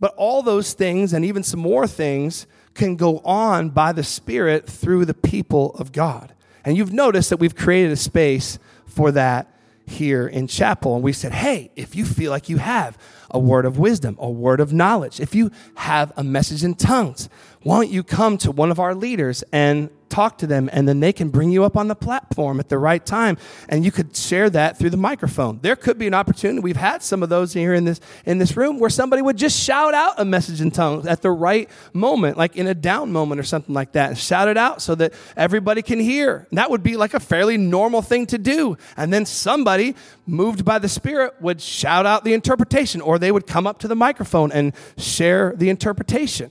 But 0.00 0.14
all 0.16 0.42
those 0.42 0.72
things 0.72 1.12
and 1.12 1.24
even 1.24 1.42
some 1.42 1.60
more 1.60 1.86
things 1.86 2.46
can 2.74 2.96
go 2.96 3.18
on 3.18 3.70
by 3.70 3.92
the 3.92 4.04
Spirit 4.04 4.66
through 4.66 5.04
the 5.04 5.14
people 5.14 5.74
of 5.74 5.92
God. 5.92 6.34
And 6.64 6.76
you've 6.76 6.92
noticed 6.92 7.30
that 7.30 7.38
we've 7.38 7.54
created 7.54 7.92
a 7.92 7.96
space 7.96 8.58
for 8.86 9.12
that 9.12 9.54
here 9.86 10.26
in 10.26 10.46
chapel. 10.46 10.94
And 10.94 11.04
we 11.04 11.12
said, 11.12 11.32
hey, 11.32 11.70
if 11.76 11.94
you 11.94 12.04
feel 12.04 12.30
like 12.30 12.48
you 12.48 12.58
have 12.58 12.96
a 13.30 13.38
word 13.38 13.66
of 13.66 13.78
wisdom, 13.78 14.16
a 14.20 14.30
word 14.30 14.60
of 14.60 14.72
knowledge, 14.72 15.20
if 15.20 15.34
you 15.34 15.50
have 15.76 16.12
a 16.16 16.24
message 16.24 16.64
in 16.64 16.74
tongues, 16.74 17.28
why 17.62 17.76
don't 17.76 17.90
you 17.90 18.02
come 18.02 18.38
to 18.38 18.50
one 18.50 18.70
of 18.70 18.78
our 18.78 18.94
leaders 18.94 19.42
and 19.52 19.90
talk 20.10 20.38
to 20.38 20.46
them 20.46 20.68
and 20.72 20.86
then 20.86 21.00
they 21.00 21.12
can 21.12 21.30
bring 21.30 21.50
you 21.50 21.64
up 21.64 21.76
on 21.76 21.88
the 21.88 21.94
platform 21.94 22.60
at 22.60 22.68
the 22.68 22.78
right 22.78 23.04
time 23.04 23.38
and 23.68 23.84
you 23.84 23.92
could 23.92 24.14
share 24.14 24.50
that 24.50 24.78
through 24.78 24.90
the 24.90 24.96
microphone. 24.96 25.60
There 25.62 25.76
could 25.76 25.98
be 25.98 26.06
an 26.06 26.14
opportunity. 26.14 26.60
We've 26.60 26.76
had 26.76 27.02
some 27.02 27.22
of 27.22 27.28
those 27.28 27.52
here 27.52 27.72
in 27.72 27.84
this 27.84 28.00
in 28.26 28.38
this 28.38 28.56
room 28.56 28.78
where 28.78 28.90
somebody 28.90 29.22
would 29.22 29.36
just 29.36 29.58
shout 29.58 29.94
out 29.94 30.14
a 30.18 30.24
message 30.24 30.60
in 30.60 30.70
tongues 30.70 31.06
at 31.06 31.22
the 31.22 31.30
right 31.30 31.68
moment 31.92 32.36
like 32.36 32.56
in 32.56 32.66
a 32.66 32.74
down 32.74 33.12
moment 33.12 33.40
or 33.40 33.44
something 33.44 33.74
like 33.74 33.92
that 33.92 34.10
and 34.10 34.18
shout 34.18 34.48
it 34.48 34.56
out 34.56 34.82
so 34.82 34.94
that 34.94 35.14
everybody 35.36 35.82
can 35.82 36.00
hear. 36.00 36.46
And 36.50 36.58
that 36.58 36.70
would 36.70 36.82
be 36.82 36.96
like 36.96 37.14
a 37.14 37.20
fairly 37.20 37.56
normal 37.56 38.02
thing 38.02 38.26
to 38.26 38.38
do. 38.38 38.76
And 38.96 39.12
then 39.12 39.24
somebody 39.24 39.94
moved 40.26 40.64
by 40.64 40.78
the 40.78 40.88
spirit 40.88 41.34
would 41.40 41.60
shout 41.60 42.06
out 42.06 42.24
the 42.24 42.34
interpretation 42.34 43.00
or 43.00 43.18
they 43.18 43.32
would 43.32 43.46
come 43.46 43.66
up 43.66 43.78
to 43.80 43.88
the 43.88 43.96
microphone 43.96 44.52
and 44.52 44.72
share 44.96 45.54
the 45.56 45.68
interpretation 45.68 46.50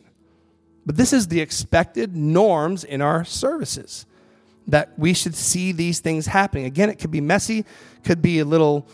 but 0.86 0.96
this 0.96 1.14
is 1.14 1.28
the 1.28 1.40
expected 1.42 2.16
norms 2.16 2.84
in 2.84 3.02
our 3.02 3.24
services 3.24 4.06
that 4.68 4.98
we 4.98 5.14
should 5.14 5.36
see 5.36 5.72
these 5.72 6.00
things 6.00 6.28
happening. 6.28 6.66
Again, 6.66 6.90
it 6.90 7.00
could 7.00 7.12
be 7.12 7.22
messy, 7.22 7.66
could 8.04 8.22
be 8.22 8.40
a 8.40 8.46
little 8.46 8.88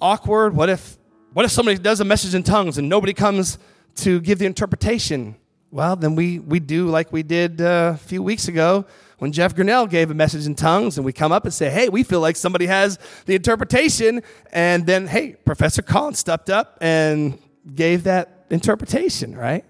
awkward. 0.00 0.54
What 0.54 0.68
if 0.68 0.98
what 1.32 1.44
if 1.44 1.50
somebody 1.50 1.78
does 1.78 2.00
a 2.00 2.04
message 2.04 2.34
in 2.34 2.42
tongues 2.42 2.78
and 2.78 2.88
nobody 2.88 3.12
comes 3.12 3.58
to 3.96 4.20
give 4.20 4.38
the 4.38 4.46
interpretation? 4.46 5.36
Well, 5.70 5.96
then 5.96 6.14
we 6.14 6.38
we 6.38 6.60
do 6.60 6.88
like 6.88 7.12
we 7.12 7.22
did 7.22 7.60
uh, 7.60 7.92
a 7.94 7.98
few 7.98 8.22
weeks 8.22 8.48
ago 8.48 8.86
when 9.18 9.32
Jeff 9.32 9.54
Grinnell 9.54 9.86
gave 9.86 10.10
a 10.10 10.14
message 10.14 10.46
in 10.46 10.54
tongues, 10.54 10.96
and 10.96 11.04
we 11.04 11.12
come 11.12 11.32
up 11.32 11.44
and 11.44 11.52
say, 11.52 11.70
"Hey, 11.70 11.88
we 11.88 12.02
feel 12.02 12.20
like 12.20 12.36
somebody 12.36 12.66
has 12.66 12.98
the 13.26 13.34
interpretation," 13.34 14.22
and 14.52 14.86
then 14.86 15.06
hey, 15.06 15.36
Professor 15.44 15.82
Collins 15.82 16.18
stepped 16.18 16.48
up 16.48 16.78
and 16.80 17.38
gave 17.74 18.04
that 18.04 18.46
interpretation, 18.50 19.36
right? 19.36 19.64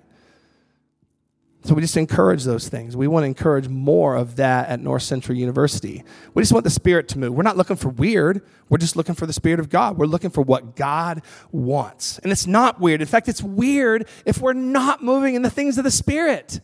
So 1.69 1.75
we 1.75 1.83
just 1.83 1.99
encourage 1.99 2.45
those 2.45 2.67
things. 2.67 2.97
We 2.97 3.09
want 3.09 3.25
to 3.25 3.27
encourage 3.27 3.69
more 3.69 4.17
of 4.17 4.37
that 4.37 4.71
at 4.71 4.81
North 4.81 5.03
Central 5.03 5.37
University. 5.37 6.03
We 6.33 6.41
just 6.41 6.51
want 6.51 6.65
the 6.65 6.71
Spirit 6.71 7.09
to 7.09 7.19
move. 7.19 7.35
We're 7.35 7.43
not 7.43 7.59
looking 7.59 7.77
for 7.77 7.91
weird. 7.91 8.41
We're 8.71 8.79
just 8.79 8.97
looking 8.97 9.15
for 9.15 9.27
the 9.27 9.35
Spirit 9.35 9.61
of 9.61 9.69
God. 9.69 9.99
We're 9.99 10.07
looking 10.07 10.31
for 10.31 10.41
what 10.41 10.77
God 10.77 11.21
wants. 11.53 12.21
And 12.21 12.33
it's 12.33 12.47
not 12.47 12.81
weird. 12.81 13.03
In 13.03 13.07
fact, 13.07 13.29
it's 13.29 13.43
weird 13.43 14.09
if 14.25 14.41
we're 14.41 14.55
not 14.55 15.03
moving 15.03 15.35
in 15.35 15.43
the 15.43 15.51
things 15.51 15.77
of 15.77 15.85
the 15.85 15.91
Spirit. 15.91 16.63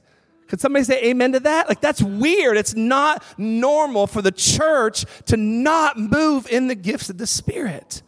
Could 0.49 0.62
somebody 0.62 0.87
say 0.87 1.05
amen 1.05 1.33
to 1.33 1.40
that? 1.40 1.69
Like, 1.69 1.83
that's 1.83 2.01
weird. 2.01 2.57
It's 2.57 2.75
not 2.75 3.23
normal 3.37 4.07
for 4.07 4.23
the 4.23 4.33
church 4.33 5.05
to 5.27 5.37
not 5.37 5.99
move 5.99 6.47
in 6.51 6.69
the 6.69 6.75
gifts 6.75 7.11
of 7.11 7.19
the 7.19 7.27
Spirit. 7.27 8.01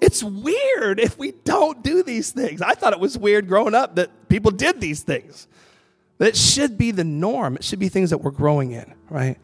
It's 0.00 0.22
weird 0.22 1.00
if 1.00 1.18
we 1.18 1.32
don't 1.32 1.82
do 1.82 2.04
these 2.04 2.30
things. 2.30 2.62
I 2.62 2.74
thought 2.74 2.92
it 2.92 3.00
was 3.00 3.18
weird 3.18 3.48
growing 3.48 3.74
up 3.74 3.96
that 3.96 4.28
people 4.28 4.52
did 4.52 4.80
these 4.80 5.02
things. 5.02 5.48
It 6.18 6.36
should 6.36 6.78
be 6.78 6.90
the 6.90 7.04
norm. 7.04 7.56
It 7.56 7.64
should 7.64 7.78
be 7.78 7.88
things 7.88 8.10
that 8.10 8.18
we're 8.18 8.30
growing 8.30 8.72
in, 8.72 8.94
right? 9.10 9.36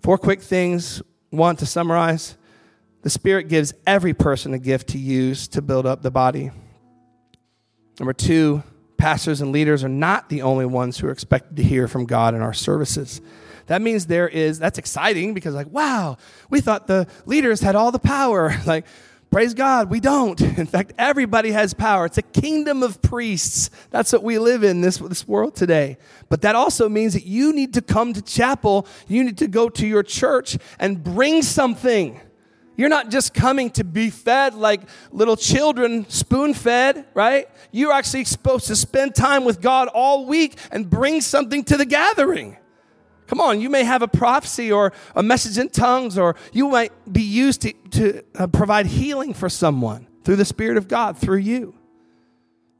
Four 0.00 0.18
quick 0.18 0.40
things. 0.40 1.02
One, 1.30 1.56
to 1.56 1.66
summarize 1.66 2.36
the 3.02 3.10
Spirit 3.10 3.48
gives 3.48 3.72
every 3.86 4.12
person 4.12 4.54
a 4.54 4.58
gift 4.58 4.88
to 4.88 4.98
use 4.98 5.48
to 5.48 5.62
build 5.62 5.86
up 5.86 6.02
the 6.02 6.10
body. 6.10 6.50
Number 7.98 8.12
two, 8.12 8.62
pastors 8.96 9.40
and 9.40 9.52
leaders 9.52 9.84
are 9.84 9.88
not 9.88 10.28
the 10.28 10.42
only 10.42 10.66
ones 10.66 10.98
who 10.98 11.06
are 11.06 11.12
expected 11.12 11.56
to 11.56 11.62
hear 11.62 11.88
from 11.88 12.06
God 12.06 12.34
in 12.34 12.42
our 12.42 12.52
services. 12.52 13.20
That 13.66 13.82
means 13.82 14.06
there 14.06 14.28
is, 14.28 14.58
that's 14.58 14.78
exciting 14.78 15.34
because, 15.34 15.54
like, 15.54 15.68
wow, 15.68 16.16
we 16.50 16.60
thought 16.60 16.86
the 16.86 17.06
leaders 17.26 17.60
had 17.60 17.76
all 17.76 17.92
the 17.92 17.98
power. 17.98 18.54
like, 18.66 18.86
Praise 19.30 19.52
God, 19.52 19.90
we 19.90 20.00
don't. 20.00 20.40
In 20.40 20.66
fact, 20.66 20.94
everybody 20.96 21.50
has 21.50 21.74
power. 21.74 22.06
It's 22.06 22.16
a 22.16 22.22
kingdom 22.22 22.82
of 22.82 23.02
priests. 23.02 23.68
That's 23.90 24.12
what 24.12 24.22
we 24.22 24.38
live 24.38 24.64
in 24.64 24.80
this, 24.80 24.96
this 24.98 25.28
world 25.28 25.54
today. 25.54 25.98
But 26.30 26.40
that 26.42 26.54
also 26.54 26.88
means 26.88 27.12
that 27.12 27.26
you 27.26 27.52
need 27.52 27.74
to 27.74 27.82
come 27.82 28.14
to 28.14 28.22
chapel, 28.22 28.86
you 29.06 29.22
need 29.22 29.38
to 29.38 29.46
go 29.46 29.68
to 29.68 29.86
your 29.86 30.02
church 30.02 30.56
and 30.78 31.04
bring 31.04 31.42
something. 31.42 32.20
You're 32.78 32.88
not 32.88 33.10
just 33.10 33.34
coming 33.34 33.70
to 33.70 33.84
be 33.84 34.08
fed 34.08 34.54
like 34.54 34.80
little 35.10 35.36
children, 35.36 36.08
spoon 36.08 36.54
fed, 36.54 37.04
right? 37.12 37.50
You're 37.70 37.92
actually 37.92 38.24
supposed 38.24 38.68
to 38.68 38.76
spend 38.76 39.14
time 39.14 39.44
with 39.44 39.60
God 39.60 39.88
all 39.88 40.26
week 40.26 40.56
and 40.70 40.88
bring 40.88 41.20
something 41.20 41.64
to 41.64 41.76
the 41.76 41.84
gathering. 41.84 42.56
Come 43.28 43.42
on, 43.42 43.60
you 43.60 43.68
may 43.68 43.84
have 43.84 44.00
a 44.00 44.08
prophecy 44.08 44.72
or 44.72 44.92
a 45.14 45.22
message 45.22 45.58
in 45.58 45.68
tongues, 45.68 46.16
or 46.16 46.34
you 46.50 46.68
might 46.68 46.92
be 47.12 47.22
used 47.22 47.60
to, 47.60 47.72
to 47.90 48.22
uh, 48.34 48.46
provide 48.46 48.86
healing 48.86 49.34
for 49.34 49.50
someone 49.50 50.06
through 50.24 50.36
the 50.36 50.46
Spirit 50.46 50.78
of 50.78 50.88
God, 50.88 51.18
through 51.18 51.36
you. 51.36 51.74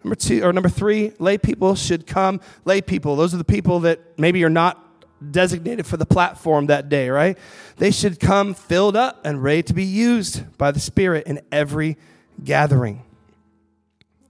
Number 0.02 0.14
two, 0.14 0.42
or 0.42 0.52
number 0.54 0.70
three, 0.70 1.12
lay 1.18 1.36
people 1.36 1.74
should 1.74 2.06
come. 2.06 2.40
Lay 2.64 2.80
people, 2.80 3.14
those 3.14 3.34
are 3.34 3.36
the 3.36 3.44
people 3.44 3.80
that 3.80 4.00
maybe 4.18 4.42
are 4.42 4.50
not 4.50 4.82
designated 5.30 5.86
for 5.86 5.98
the 5.98 6.06
platform 6.06 6.66
that 6.66 6.88
day, 6.88 7.10
right? 7.10 7.36
They 7.76 7.90
should 7.90 8.18
come 8.18 8.54
filled 8.54 8.96
up 8.96 9.26
and 9.26 9.42
ready 9.42 9.62
to 9.64 9.74
be 9.74 9.84
used 9.84 10.56
by 10.56 10.70
the 10.70 10.80
Spirit 10.80 11.26
in 11.26 11.42
every 11.52 11.98
gathering. 12.42 13.04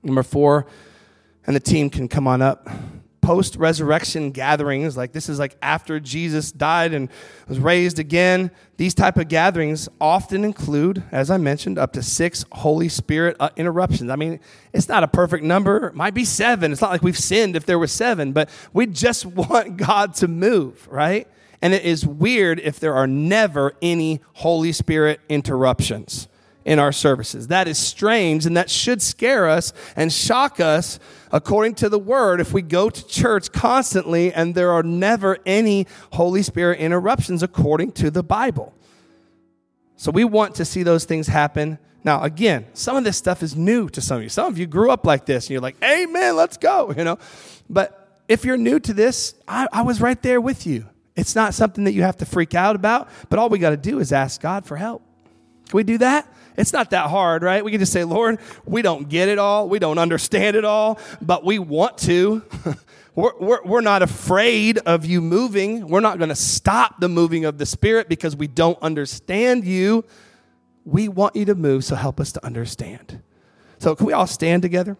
Number 0.03 0.25
four, 0.25 0.67
and 1.47 1.55
the 1.55 1.61
team 1.61 1.91
can 1.91 2.09
come 2.09 2.27
on 2.27 2.43
up 2.43 2.69
post 3.29 3.57
resurrection 3.57 4.31
gatherings 4.31 4.97
like 4.97 5.13
this 5.13 5.29
is 5.29 5.39
like 5.39 5.55
after 5.61 6.01
jesus 6.01 6.51
died 6.51 6.95
and 6.95 7.11
was 7.47 7.59
raised 7.59 7.99
again. 7.99 8.51
These 8.79 8.95
type 8.95 9.19
of 9.19 9.29
gatherings 9.29 9.87
often 10.01 10.47
include 10.47 11.03
as 11.13 11.31
i 11.31 11.37
mentioned 11.37 11.77
up 11.79 11.93
to 11.93 12.03
six 12.03 12.47
holy 12.53 12.89
spirit 12.89 13.37
uh, 13.39 13.51
interruptions. 13.55 14.09
I 14.09 14.17
mean 14.17 14.41
it's 14.73 14.89
not 14.89 15.03
a 15.03 15.09
perfect 15.09 15.45
number. 15.45 15.89
It 15.89 15.95
might 15.95 16.15
be 16.15 16.25
seven. 16.25 16.73
It's 16.73 16.81
not 16.81 16.91
like 16.91 17.03
we've 17.03 17.19
sinned 17.19 17.55
if 17.55 17.67
there 17.67 17.79
was 17.79 17.93
seven 17.93 18.33
but 18.33 18.49
we 18.73 18.87
just 18.87 19.27
want 19.41 19.77
god 19.77 20.15
to 20.15 20.27
move 20.27 20.89
right? 20.91 21.29
And 21.61 21.75
it 21.75 21.85
is 21.85 22.07
weird 22.07 22.59
if 22.61 22.81
there 22.81 22.95
are 22.95 23.07
never 23.07 23.75
any 23.83 24.23
holy 24.37 24.73
spirit 24.73 25.21
interruptions 25.29 26.29
in 26.69 26.79
our 26.79 26.93
services. 26.93 27.47
That 27.47 27.67
is 27.67 27.79
strange 27.79 28.45
and 28.45 28.55
that 28.59 28.69
should 28.69 29.01
scare 29.01 29.49
us 29.49 29.73
and 29.97 30.13
shock 30.13 30.61
us 30.61 31.01
according 31.33 31.77
to 31.77 31.89
the 31.89 31.99
word 31.99 32.43
if 32.43 32.53
we 32.53 32.61
go 32.61 32.91
to 32.91 33.07
church 33.07 33.51
constantly 33.53 34.35
and 34.35 34.55
there 34.55 34.71
are 34.73 34.83
never 34.83 35.39
any 35.47 35.87
Holy 36.13 36.43
Spirit 36.43 36.79
interruptions 36.79 37.43
according 37.43 37.93
to 37.93 38.11
the 38.11 38.23
Bible. 38.23 38.75
So 39.97 40.11
we 40.11 40.25
want 40.25 40.57
to 40.57 40.67
see 40.67 40.83
those 40.83 41.07
things 41.07 41.27
happen. 41.27 41.79
Now, 42.05 42.23
again, 42.23 42.67
some 42.75 42.97
of 42.97 43.05
this 43.05 43.17
stuff 43.17 43.43
is 43.43 43.57
new 43.57 43.89
to 43.89 44.03
some 44.03 44.19
of 44.19 44.23
you. 44.23 44.29
Some 44.29 44.53
of 44.53 44.59
you 44.59 44.67
grew 44.67 44.91
up 44.91 45.07
like 45.07 45.25
this 45.25 45.47
and 45.47 45.53
you're 45.53 45.63
like, 45.63 45.83
Amen, 45.83 46.37
let's 46.37 46.59
go, 46.59 46.93
you 46.97 47.03
know. 47.03 47.19
But 47.71 48.21
if 48.29 48.45
you're 48.45 48.59
new 48.59 48.79
to 48.81 48.93
this, 48.93 49.35
I, 49.49 49.69
I 49.73 49.81
was 49.83 50.03
right 50.03 50.21
there 50.21 50.39
with 50.39 50.67
you. 50.67 50.85
It's 51.17 51.35
not 51.35 51.55
something 51.55 51.85
that 51.85 51.93
you 51.93 52.03
have 52.03 52.19
to 52.19 52.27
freak 52.27 52.55
out 52.55 52.77
about, 52.77 53.09
but 53.31 53.39
all 53.39 53.49
we 53.49 53.59
got 53.59 53.71
to 53.71 53.79
do 53.79 54.01
is 54.01 54.13
ask 54.13 54.39
God 54.43 54.67
for 54.67 54.77
help. 54.77 55.03
Can 55.69 55.79
we 55.79 55.83
do 55.83 55.97
that? 55.99 56.31
It's 56.59 56.73
not 56.73 56.91
that 56.91 57.09
hard, 57.09 57.45
right? 57.45 57.65
We 57.65 57.71
can 57.71 57.79
just 57.79 57.93
say, 57.93 58.03
Lord, 58.03 58.41
we 58.67 58.83
don't 58.83 59.09
get 59.09 59.29
it 59.29 59.39
all. 59.39 59.69
We 59.69 59.79
don't 59.79 59.97
understand 59.97 60.57
it 60.57 60.65
all, 60.65 60.99
but 61.23 61.45
we 61.45 61.61
want 61.61 61.99
to. 61.99 62.43
we're, 63.15 63.39
we're, 63.39 63.63
we're 63.65 63.81
not 63.81 64.03
afraid 64.03 64.79
of 64.79 65.07
you 65.07 65.21
moving. 65.21 65.87
We're 65.87 66.01
not 66.01 66.19
going 66.19 66.31
to 66.31 66.35
stop 66.35 66.99
the 67.01 67.09
moving 67.09 67.45
of 67.45 67.59
the 67.59 67.67
Spirit 67.67 68.09
because 68.09 68.35
we 68.35 68.49
don't 68.49 68.79
understand 68.83 69.65
you. 69.65 70.05
We 70.85 71.07
want 71.07 71.37
you 71.37 71.45
to 71.45 71.55
move, 71.55 71.85
so 71.85 71.95
help 71.95 72.19
us 72.19 72.33
to 72.33 72.45
understand. 72.45 73.23
So, 73.79 73.95
can 73.95 74.07
we 74.07 74.13
all 74.13 74.27
stand 74.27 74.63
together? 74.63 74.97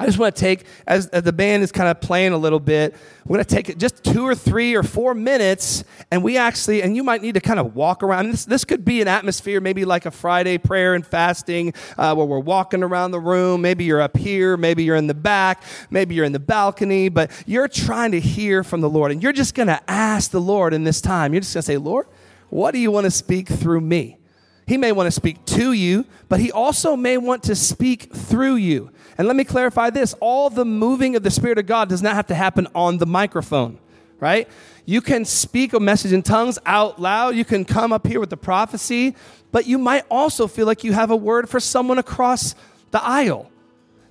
I 0.00 0.06
just 0.06 0.16
want 0.16 0.34
to 0.34 0.40
take, 0.40 0.64
as, 0.86 1.10
the 1.10 1.30
band 1.30 1.62
is 1.62 1.70
kind 1.70 1.90
of 1.90 2.00
playing 2.00 2.32
a 2.32 2.38
little 2.38 2.58
bit, 2.58 2.96
we're 3.26 3.36
going 3.36 3.44
to 3.44 3.54
take 3.54 3.76
just 3.76 4.02
two 4.02 4.26
or 4.26 4.34
three 4.34 4.74
or 4.74 4.82
four 4.82 5.12
minutes, 5.12 5.84
and 6.10 6.24
we 6.24 6.38
actually, 6.38 6.82
and 6.82 6.96
you 6.96 7.04
might 7.04 7.20
need 7.20 7.34
to 7.34 7.40
kind 7.40 7.60
of 7.60 7.74
walk 7.74 8.02
around. 8.02 8.30
This, 8.30 8.46
this 8.46 8.64
could 8.64 8.82
be 8.82 9.02
an 9.02 9.08
atmosphere, 9.08 9.60
maybe 9.60 9.84
like 9.84 10.06
a 10.06 10.10
Friday 10.10 10.56
prayer 10.56 10.94
and 10.94 11.06
fasting, 11.06 11.74
uh, 11.98 12.14
where 12.14 12.24
we're 12.24 12.38
walking 12.38 12.82
around 12.82 13.10
the 13.10 13.20
room. 13.20 13.60
Maybe 13.60 13.84
you're 13.84 14.00
up 14.00 14.16
here, 14.16 14.56
maybe 14.56 14.84
you're 14.84 14.96
in 14.96 15.06
the 15.06 15.12
back, 15.12 15.64
maybe 15.90 16.14
you're 16.14 16.24
in 16.24 16.32
the 16.32 16.38
balcony, 16.38 17.10
but 17.10 17.30
you're 17.44 17.68
trying 17.68 18.12
to 18.12 18.20
hear 18.20 18.64
from 18.64 18.80
the 18.80 18.88
Lord, 18.88 19.12
and 19.12 19.22
you're 19.22 19.34
just 19.34 19.54
going 19.54 19.68
to 19.68 19.82
ask 19.86 20.30
the 20.30 20.40
Lord 20.40 20.72
in 20.72 20.84
this 20.84 21.02
time. 21.02 21.34
You're 21.34 21.42
just 21.42 21.52
going 21.52 21.62
to 21.62 21.66
say, 21.66 21.76
Lord, 21.76 22.06
what 22.48 22.70
do 22.70 22.78
you 22.78 22.90
want 22.90 23.04
to 23.04 23.10
speak 23.10 23.48
through 23.48 23.82
me? 23.82 24.19
He 24.70 24.76
may 24.76 24.92
want 24.92 25.08
to 25.08 25.10
speak 25.10 25.44
to 25.46 25.72
you, 25.72 26.06
but 26.28 26.38
he 26.38 26.52
also 26.52 26.94
may 26.94 27.16
want 27.16 27.42
to 27.42 27.56
speak 27.56 28.14
through 28.14 28.54
you. 28.54 28.92
And 29.18 29.26
let 29.26 29.34
me 29.34 29.42
clarify 29.42 29.90
this 29.90 30.14
all 30.20 30.48
the 30.48 30.64
moving 30.64 31.16
of 31.16 31.24
the 31.24 31.30
Spirit 31.32 31.58
of 31.58 31.66
God 31.66 31.88
does 31.88 32.02
not 32.02 32.14
have 32.14 32.28
to 32.28 32.36
happen 32.36 32.68
on 32.72 32.98
the 32.98 33.04
microphone, 33.04 33.80
right? 34.20 34.46
You 34.86 35.00
can 35.00 35.24
speak 35.24 35.72
a 35.72 35.80
message 35.80 36.12
in 36.12 36.22
tongues 36.22 36.56
out 36.66 37.00
loud. 37.00 37.34
You 37.34 37.44
can 37.44 37.64
come 37.64 37.92
up 37.92 38.06
here 38.06 38.20
with 38.20 38.30
the 38.30 38.36
prophecy, 38.36 39.16
but 39.50 39.66
you 39.66 39.76
might 39.76 40.04
also 40.08 40.46
feel 40.46 40.66
like 40.66 40.84
you 40.84 40.92
have 40.92 41.10
a 41.10 41.16
word 41.16 41.48
for 41.48 41.58
someone 41.58 41.98
across 41.98 42.54
the 42.92 43.02
aisle. 43.02 43.50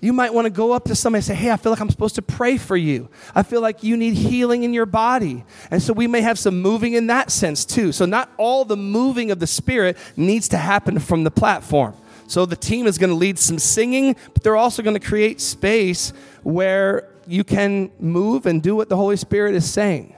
You 0.02 0.14
might 0.14 0.34
want 0.34 0.46
to 0.46 0.50
go 0.50 0.72
up 0.72 0.86
to 0.86 0.96
somebody 0.96 1.20
and 1.20 1.26
say, 1.26 1.36
Hey, 1.36 1.52
I 1.52 1.58
feel 1.58 1.72
like 1.72 1.82
I'm 1.82 1.90
supposed 1.90 2.16
to 2.16 2.22
pray 2.22 2.58
for 2.58 2.78
you. 2.78 3.10
I 3.36 3.44
feel 3.44 3.62
like 3.62 3.84
you 3.84 3.98
need 3.98 4.14
healing 4.14 4.64
in 4.64 4.74
your 4.74 4.86
body. 4.86 5.44
And 5.72 5.82
so 5.82 5.94
we 5.94 6.08
may 6.08 6.22
have 6.22 6.40
some 6.40 6.62
moving 6.62 6.94
in 6.94 7.08
that 7.08 7.32
sense 7.32 7.66
too. 7.66 7.92
So, 7.92 8.06
not 8.06 8.32
all 8.38 8.66
the 8.66 8.78
moving 8.78 9.32
of 9.32 9.40
the 9.40 9.48
Spirit 9.48 9.98
needs 10.16 10.48
to 10.50 10.58
happen 10.58 11.00
from 11.00 11.24
the 11.24 11.32
platform. 11.32 11.96
So 12.28 12.46
the 12.46 12.56
team 12.56 12.86
is 12.86 13.00
going 13.00 13.10
to 13.10 13.16
lead 13.16 13.40
some 13.40 13.58
singing, 13.58 14.16
but 14.36 14.44
they're 14.44 14.56
also 14.56 14.84
going 14.84 14.94
to 14.94 15.06
create 15.06 15.42
space 15.42 16.14
where 16.44 17.10
you 17.26 17.44
can 17.44 17.92
move 18.00 18.46
and 18.46 18.62
do 18.62 18.76
what 18.76 18.88
the 18.88 18.96
Holy 18.96 19.18
Spirit 19.18 19.56
is 19.56 19.70
saying. 19.70 20.16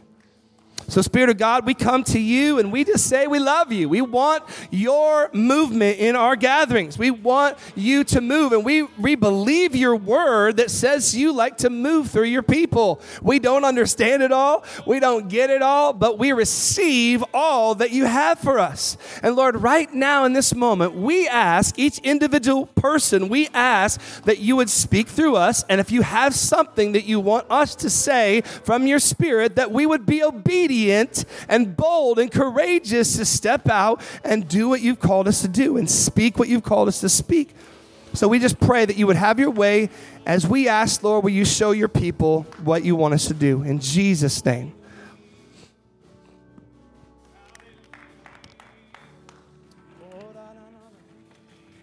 So, 0.92 1.02
Spirit 1.02 1.30
of 1.30 1.38
God, 1.38 1.66
we 1.66 1.74
come 1.74 2.04
to 2.04 2.20
you 2.20 2.60
and 2.60 2.70
we 2.70 2.84
just 2.84 3.08
say 3.08 3.26
we 3.26 3.40
love 3.40 3.72
you. 3.72 3.88
We 3.88 4.02
want 4.02 4.44
your 4.72 5.30
movement 5.32 6.00
in 6.00 6.18
our 6.18 6.36
gatherings. 6.36 6.98
We 6.98 7.12
want 7.12 7.58
you 7.76 8.04
to 8.04 8.20
move, 8.20 8.52
and 8.52 8.66
we, 8.66 8.84
we 8.84 9.16
believe 9.16 9.74
your 9.74 9.96
word 9.96 10.58
that 10.58 10.70
says 10.70 11.16
you 11.16 11.32
like 11.32 11.60
to 11.60 11.70
move 11.70 12.10
through 12.10 12.26
your 12.26 12.44
people. 12.44 13.00
We 13.22 13.40
don't 13.40 13.64
understand 13.64 14.22
it 14.22 14.34
all, 14.34 14.66
we 14.86 15.00
don't 15.00 15.30
get 15.30 15.50
it 15.50 15.62
all, 15.62 15.94
but 15.94 16.20
we 16.20 16.34
receive 16.34 17.24
all 17.34 17.74
that 17.76 17.92
you 17.92 18.04
have 18.04 18.40
for 18.40 18.60
us. 18.60 18.98
And 19.24 19.38
Lord, 19.38 19.56
right 19.56 19.94
now 19.94 20.26
in 20.26 20.34
this 20.34 20.54
moment, 20.54 20.94
we 20.94 21.26
ask 21.26 21.80
each 21.80 22.00
individual 22.00 22.66
person, 22.66 23.30
we 23.30 23.48
ask 23.54 24.24
that 24.24 24.40
you 24.40 24.58
would 24.58 24.70
speak 24.70 25.08
through 25.08 25.38
us. 25.38 25.64
And 25.70 25.80
if 25.80 25.90
you 25.90 26.02
have 26.02 26.36
something 26.36 26.92
that 26.92 27.06
you 27.06 27.22
want 27.22 27.50
us 27.50 27.76
to 27.76 27.90
say 27.90 28.42
from 28.42 28.86
your 28.86 29.00
spirit, 29.00 29.56
that 29.56 29.72
we 29.72 29.86
would 29.86 30.06
be 30.06 30.22
obedient 30.22 30.81
obedient 30.82 31.26
and 31.48 31.76
bold 31.76 32.20
and 32.20 32.32
courageous 32.32 33.18
to 33.18 33.26
step 33.26 33.70
out 33.70 34.02
and 34.24 34.48
do 34.48 34.70
what 34.70 34.82
you've 34.82 35.00
called 35.00 35.28
us 35.28 35.42
to 35.42 35.48
do 35.48 35.78
and 35.78 35.90
speak 35.90 36.40
what 36.40 36.48
you've 36.48 36.64
called 36.64 36.88
us 36.88 37.02
to 37.02 37.10
speak. 37.10 37.54
So 38.14 38.28
we 38.28 38.40
just 38.40 38.60
pray 38.60 38.86
that 38.86 38.98
you 38.98 39.08
would 39.08 39.16
have 39.16 39.40
your 39.40 39.52
way 39.52 39.90
as 40.26 40.46
we 40.46 40.68
ask, 40.68 41.02
Lord, 41.04 41.24
will 41.24 41.32
you 41.32 41.46
show 41.46 41.72
your 41.72 41.88
people 41.88 42.46
what 42.64 42.84
you 42.84 42.96
want 42.96 43.14
us 43.14 43.28
to 43.28 43.34
do? 43.34 43.64
In 43.64 43.80
Jesus' 43.80 44.44
name. 44.44 44.74